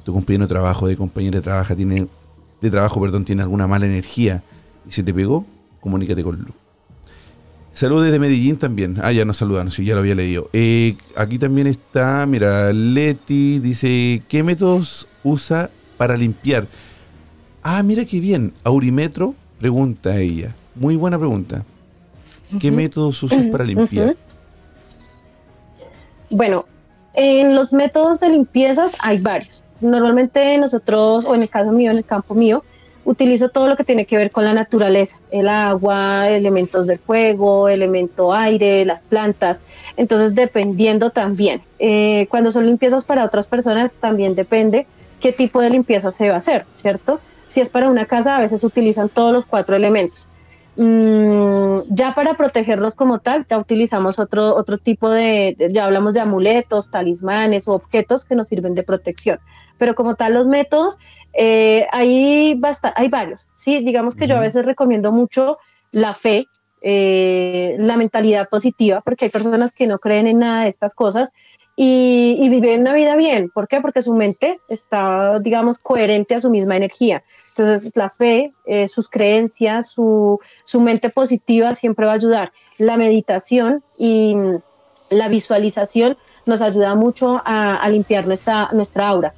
[0.04, 2.08] tu compañero de trabajo, de compañera de trabajo tiene,
[2.62, 4.42] de trabajo, perdón, tiene alguna mala energía
[4.88, 5.46] y se te pegó,
[5.82, 6.65] comunícate con Lu.
[7.76, 8.98] Saludos desde Medellín también.
[9.02, 10.50] Ah, ya nos saludan, sí, ya lo había leído.
[10.54, 16.68] Eh, aquí también está, mira, Leti dice, ¿qué métodos usa para limpiar?
[17.62, 18.54] Ah, mira qué bien.
[18.64, 20.56] Aurimetro, pregunta ella.
[20.74, 21.66] Muy buena pregunta.
[22.62, 24.16] ¿Qué métodos usas para limpiar?
[26.30, 26.66] Bueno,
[27.14, 29.66] en los métodos de limpiezas hay varios.
[29.82, 32.64] Normalmente nosotros, o en el caso mío, en el campo mío,
[33.06, 37.70] utilizo todo lo que tiene que ver con la naturaleza, el agua, elementos del fuego,
[37.70, 39.62] elemento aire, las plantas.
[39.96, 41.62] Entonces, dependiendo también.
[41.80, 44.88] Eh, cuando son limpiezas para otras personas, también depende
[45.22, 47.20] qué tipo de limpieza se va a hacer, ¿cierto?
[47.48, 50.28] Si es para una casa, a veces utilizan todos los cuatro elementos.
[50.78, 56.14] Mm, ya para protegerlos como tal, ya utilizamos otro, otro tipo de, de- ya hablamos
[56.14, 59.40] de amuletos, talismanes o objetos que nos sirven de protección.
[59.78, 60.98] Pero como tal, los métodos,
[61.34, 63.48] eh, hay, basta, hay varios.
[63.54, 65.58] Sí, digamos que yo a veces recomiendo mucho
[65.92, 66.46] la fe,
[66.82, 71.32] eh, la mentalidad positiva, porque hay personas que no creen en nada de estas cosas
[71.76, 73.50] y, y una vida bien.
[73.50, 73.82] ¿Por qué?
[73.82, 77.24] Porque su mente está, digamos, coherente a su misma energía.
[77.50, 82.52] Entonces, la fe, eh, sus creencias, su, su mente positiva siempre va a ayudar.
[82.78, 84.58] La meditación y mm,
[85.12, 89.34] la visualización nos ayuda mucho a, a limpiar nuestra, nuestra aura,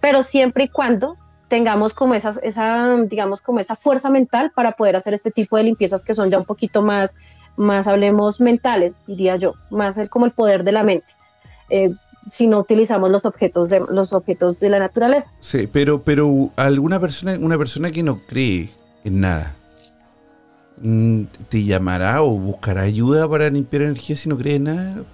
[0.00, 1.16] pero siempre y cuando
[1.48, 5.64] tengamos como esa, esa, digamos, como esa fuerza mental para poder hacer este tipo de
[5.64, 7.14] limpiezas que son ya un poquito más,
[7.56, 11.17] más hablemos, mentales, diría yo, más el, como el poder de la mente.
[11.70, 11.90] Eh,
[12.30, 15.32] si no utilizamos los objetos de los objetos de la naturaleza.
[15.40, 18.70] Sí, pero, pero alguna persona, una persona que no cree
[19.04, 19.54] en nada,
[20.80, 25.04] mm, ¿te llamará o buscará ayuda para limpiar energía si no cree en nada?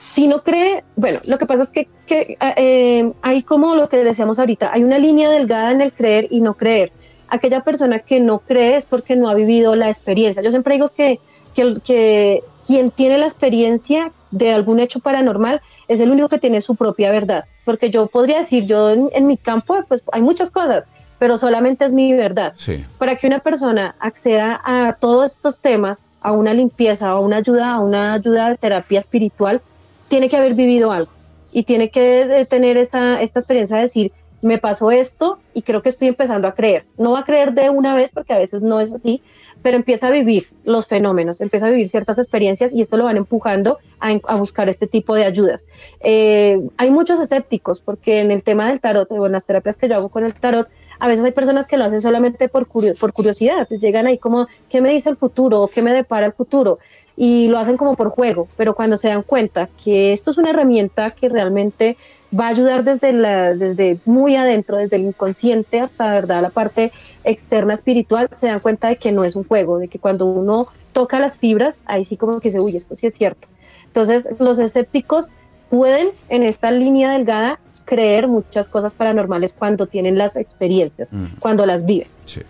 [0.00, 3.98] Si no cree, bueno, lo que pasa es que, que, eh, hay como lo que
[3.98, 6.92] decíamos ahorita, hay una línea delgada en el creer y no creer.
[7.28, 10.42] Aquella persona que no cree es porque no ha vivido la experiencia.
[10.42, 11.20] Yo siempre digo que,
[11.58, 16.60] que, que quien tiene la experiencia de algún hecho paranormal es el único que tiene
[16.60, 17.44] su propia verdad.
[17.64, 20.84] Porque yo podría decir, yo en, en mi campo, pues hay muchas cosas,
[21.18, 22.84] pero solamente es mi verdad Sí.
[22.98, 27.72] para que una persona acceda a todos estos temas, a una limpieza, a una ayuda,
[27.72, 29.60] a una ayuda de terapia espiritual,
[30.08, 31.10] tiene que haber vivido algo
[31.52, 34.12] y tiene que tener esa, esta experiencia de decir,
[34.42, 36.84] me pasó esto y creo que estoy empezando a creer.
[36.96, 39.20] No va a creer de una vez porque a veces no es así,
[39.62, 43.16] pero empieza a vivir los fenómenos, empieza a vivir ciertas experiencias y esto lo van
[43.16, 45.64] empujando a, a buscar este tipo de ayudas.
[46.00, 49.88] Eh, hay muchos escépticos porque en el tema del tarot, o en las terapias que
[49.88, 50.68] yo hago con el tarot,
[51.00, 54.46] a veces hay personas que lo hacen solamente por, curio- por curiosidad, llegan ahí como,
[54.68, 55.62] ¿qué me dice el futuro?
[55.62, 56.78] ¿O ¿Qué me depara el futuro?
[57.16, 60.50] Y lo hacen como por juego, pero cuando se dan cuenta que esto es una
[60.50, 61.96] herramienta que realmente
[62.38, 66.42] va a ayudar desde, la, desde muy adentro, desde el inconsciente hasta ¿verdad?
[66.42, 66.92] la parte
[67.24, 70.68] externa espiritual, se dan cuenta de que no es un juego, de que cuando uno
[70.92, 73.48] toca las fibras, ahí sí como que se, uy, esto sí es cierto.
[73.86, 75.30] Entonces, los escépticos
[75.70, 81.24] pueden en esta línea delgada creer muchas cosas paranormales cuando tienen las experiencias, Mm.
[81.38, 82.08] cuando las viven.
[82.26, 82.40] Sí,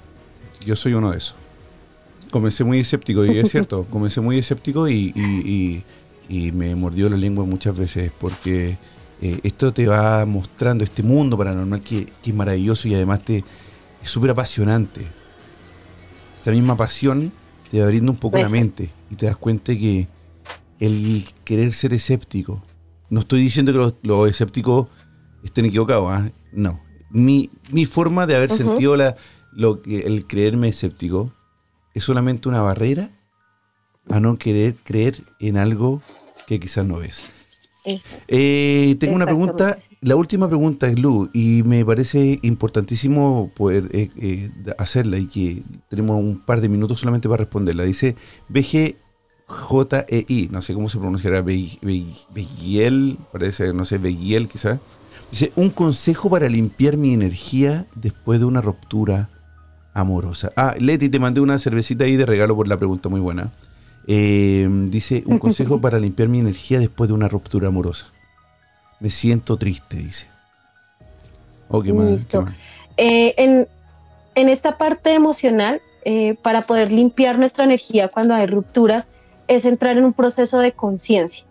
[0.66, 1.36] yo soy uno de esos.
[2.32, 5.84] Comencé muy escéptico, y es cierto, comencé muy escéptico y, y-
[6.28, 8.76] y- y me mordió la lengua muchas veces porque
[9.20, 13.44] eh, esto te va mostrando este mundo paranormal que, que es maravilloso y además te,
[14.02, 15.02] es súper apasionante.
[16.36, 17.32] Esta misma pasión
[17.70, 20.08] te va abriendo un poco la mente y te das cuenta que
[20.80, 22.62] el querer ser escéptico
[23.10, 24.88] no estoy diciendo que los, los escépticos
[25.42, 26.30] estén equivocados, ¿ah?
[26.52, 26.80] no.
[27.10, 29.16] Mi, mi forma de haber sentido la,
[29.52, 31.32] lo el creerme escéptico
[31.94, 33.10] es solamente una barrera
[34.10, 36.02] a no querer creer en algo
[36.46, 37.32] que quizás no ves.
[38.28, 44.10] Eh, tengo una pregunta, la última pregunta es Lu, y me parece importantísimo poder eh,
[44.16, 47.84] eh, hacerla y que tenemos un par de minutos solamente para responderla.
[47.84, 48.16] Dice
[48.48, 54.78] BGJEI, no sé cómo se pronunciará, Be- Be- Beguiel, parece, no sé, Beguiel quizás.
[55.30, 59.28] Dice, un consejo para limpiar mi energía después de una ruptura
[59.92, 60.52] amorosa.
[60.56, 63.52] Ah, Leti, te mandé una cervecita ahí de regalo por la pregunta, muy buena.
[64.10, 68.06] Eh, dice, un consejo para limpiar mi energía después de una ruptura amorosa.
[69.00, 70.26] Me siento triste, dice.
[71.68, 72.40] Oh, qué mal, Listo.
[72.40, 72.56] qué mal.
[72.96, 73.68] Eh, en,
[74.34, 79.08] en esta parte emocional, eh, para poder limpiar nuestra energía cuando hay rupturas,
[79.46, 81.44] es entrar en un proceso de conciencia.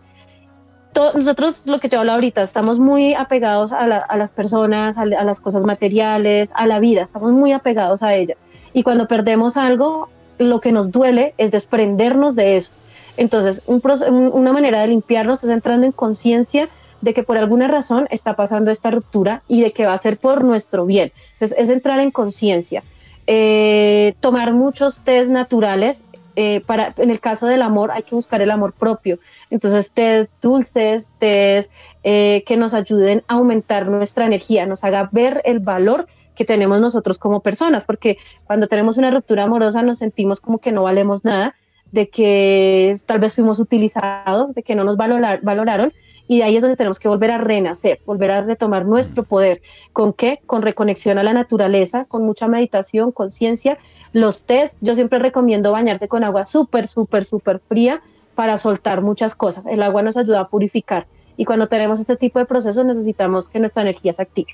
[1.14, 5.06] Nosotros, lo que yo hablo ahorita, estamos muy apegados a, la- a las personas, a,
[5.06, 8.34] la- a las cosas materiales, a la vida, estamos muy apegados a ella.
[8.74, 12.72] Y cuando perdemos algo, lo que nos duele es desprendernos de eso.
[13.18, 16.70] Entonces, una manera de limpiarnos es entrando en conciencia
[17.02, 20.18] de que por alguna razón está pasando esta ruptura y de que va a ser
[20.18, 21.12] por nuestro bien.
[21.34, 22.84] Entonces, es entrar en conciencia.
[23.26, 26.04] Eh, tomar muchos test naturales.
[26.40, 29.18] eh, para, en el caso del amor hay que buscar el amor propio.
[29.50, 31.72] Entonces, test dulces, test
[32.04, 36.08] eh, que nos ayuden a aumentar nuestra energía, nos haga ver el valor
[36.38, 40.72] que tenemos nosotros como personas, porque cuando tenemos una ruptura amorosa nos sentimos como que
[40.72, 41.56] no valemos nada,
[41.92, 45.92] de que tal vez fuimos utilizados, de que no nos valorar- valoraron,
[46.30, 49.62] y de ahí es donde tenemos que volver a renacer, volver a retomar nuestro poder.
[49.94, 50.42] ¿Con qué?
[50.46, 53.78] Con reconexión a la naturaleza, con mucha meditación, conciencia.
[54.12, 58.02] Los test, yo siempre recomiendo bañarse con agua súper, súper, súper fría
[58.36, 59.66] para soltar muchas cosas.
[59.68, 61.08] El agua nos ayuda a purificar.
[61.38, 64.50] Y cuando tenemos este tipo de procesos necesitamos que nuestra energía se active.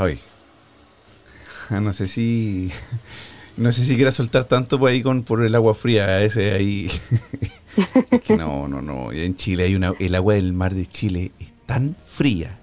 [0.00, 0.18] Javi.
[1.70, 2.70] Ah, No sé si.
[3.56, 6.22] No sé si quiera soltar tanto por ahí con por el agua fría.
[6.22, 6.90] Ese ahí.
[8.10, 9.12] Es que no, no, no.
[9.12, 9.92] En Chile hay una.
[9.98, 12.58] El agua del mar de Chile es tan fría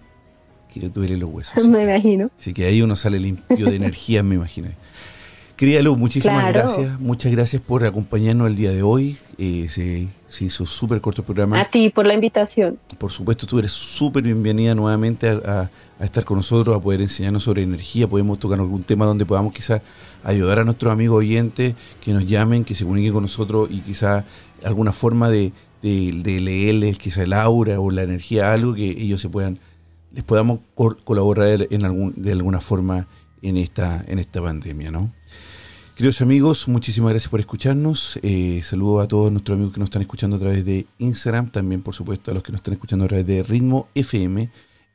[0.74, 1.64] que duele los huesos.
[1.68, 2.32] Me imagino.
[2.40, 4.70] Así que ahí uno sale limpio de energía, me imagino.
[5.58, 6.68] Querida Luz, muchísimas Claro.
[6.70, 7.00] gracias.
[7.00, 9.18] Muchas gracias por acompañarnos el día de hoy.
[9.40, 11.60] Eh, se, se hizo súper corto el programa.
[11.60, 12.78] A ti por la invitación.
[13.00, 17.02] Por supuesto, tú eres súper bienvenida nuevamente a, a- a estar con nosotros, a poder
[17.02, 18.08] enseñarnos sobre energía.
[18.08, 19.82] Podemos tocar algún tema donde podamos quizás
[20.24, 21.74] ayudar a nuestros amigos oyentes
[22.06, 24.26] que nos llamen, que se comuniquen con nosotros y quizás
[24.64, 29.22] alguna forma de, de, de leerles quizás el aura o la energía, algo que ellos
[29.22, 29.58] se puedan,
[30.14, 30.60] les podamos
[31.04, 33.08] colaborar en algún, de alguna forma
[33.42, 35.12] en esta, en esta pandemia, ¿no?
[35.98, 38.20] Queridos amigos, muchísimas gracias por escucharnos.
[38.22, 41.82] Eh, saludo a todos nuestros amigos que nos están escuchando a través de Instagram, también
[41.82, 44.48] por supuesto a los que nos están escuchando a través de Ritmo FM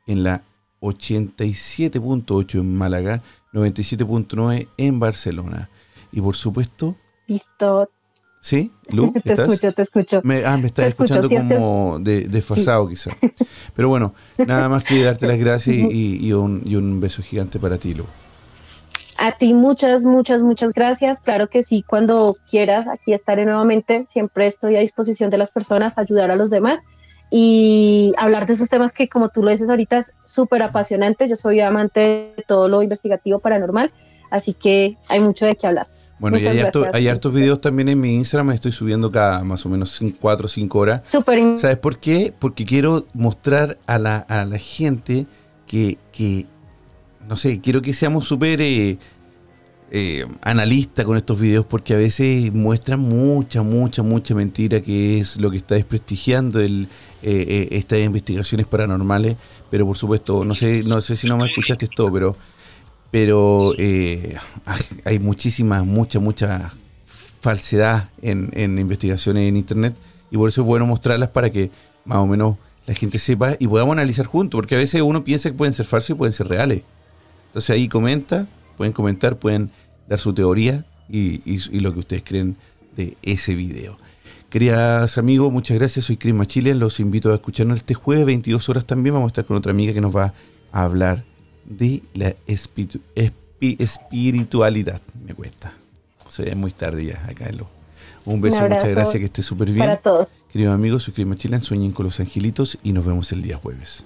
[0.07, 0.43] en la
[0.79, 5.69] 87.8 en Málaga, 97.9 en Barcelona.
[6.13, 6.95] Y por supuesto,
[7.27, 7.89] Listo.
[8.39, 8.71] ¿sí?
[8.89, 10.21] Lu, Te escucho, te escucho.
[10.23, 13.11] Me, ah, me estás escucho, escuchando sí, es que- como de- desfasado quizá.
[13.75, 17.59] Pero bueno, nada más que darte las gracias y, y un, y un beso gigante
[17.59, 18.05] para ti, Lu.
[19.19, 21.19] A ti muchas, muchas, muchas gracias.
[21.21, 24.05] Claro que sí, cuando quieras, aquí estaré nuevamente.
[24.09, 26.79] Siempre estoy a disposición de las personas, ayudar a los demás
[27.29, 31.27] y hablar de esos temas que, como tú lo dices ahorita, es súper apasionante.
[31.27, 33.91] Yo soy amante de todo lo investigativo paranormal,
[34.29, 35.87] así que hay mucho de qué hablar.
[36.19, 39.43] Bueno, y Muchas hay, harto- hay hartos videos también en mi Instagram, estoy subiendo cada
[39.43, 41.01] más o menos 4 o 5 horas.
[41.07, 42.33] Súper ¿Sabes por qué?
[42.37, 45.25] Porque quiero mostrar a la, a la gente
[45.65, 46.45] que, que,
[47.27, 48.97] no sé, quiero que seamos súper eh,
[49.91, 55.37] eh, analistas con estos videos porque a veces muestran mucha, mucha, mucha mentira que es
[55.37, 56.87] lo que está desprestigiando el,
[57.21, 59.37] eh, eh, estas investigaciones paranormales.
[59.69, 62.35] Pero por supuesto, no sé, no sé si no me escuchaste todo, pero,
[63.11, 66.73] pero eh, hay- hay muchísima, mucha, mucha
[67.41, 69.93] falsedad en, en investigaciones en internet
[70.31, 71.69] y por eso es bueno mostrarlas para que
[72.05, 72.57] más o menos
[72.87, 75.85] la gente sepa y podamos analizar juntos, porque a veces uno piensa que pueden ser
[75.85, 76.81] falsos y pueden ser reales.
[77.53, 78.47] Entonces ahí comenta,
[78.77, 79.69] pueden comentar, pueden
[80.09, 82.55] dar su teoría y, y- y lo que ustedes creen
[82.97, 83.97] de ese video.
[84.49, 86.05] Queridas amigos, muchas gracias.
[86.05, 86.73] Soy Chris Machile.
[86.73, 89.13] Los invito a escucharnos este jueves, 22 horas también.
[89.13, 90.33] Vamos a estar con otra amiga que nos va
[90.71, 91.23] a hablar
[91.65, 95.01] de la espiritu- espi- espiritualidad.
[95.25, 95.73] Me cuesta.
[96.29, 97.51] Se ve muy tarde ya acá.
[97.51, 97.67] Lo.
[98.25, 99.79] Un beso, Un muchas gracias, que esté súper bien.
[99.85, 100.29] para todos.
[100.51, 101.59] Queridos amigos, soy Chris Machile.
[101.61, 104.05] Sueñen con los angelitos y nos vemos el día jueves.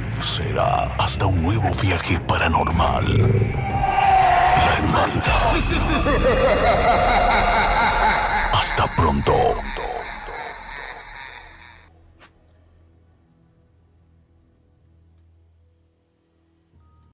[0.21, 3.17] Será hasta un nuevo viaje paranormal.
[3.17, 5.55] La hermandad.
[8.53, 9.55] Hasta pronto.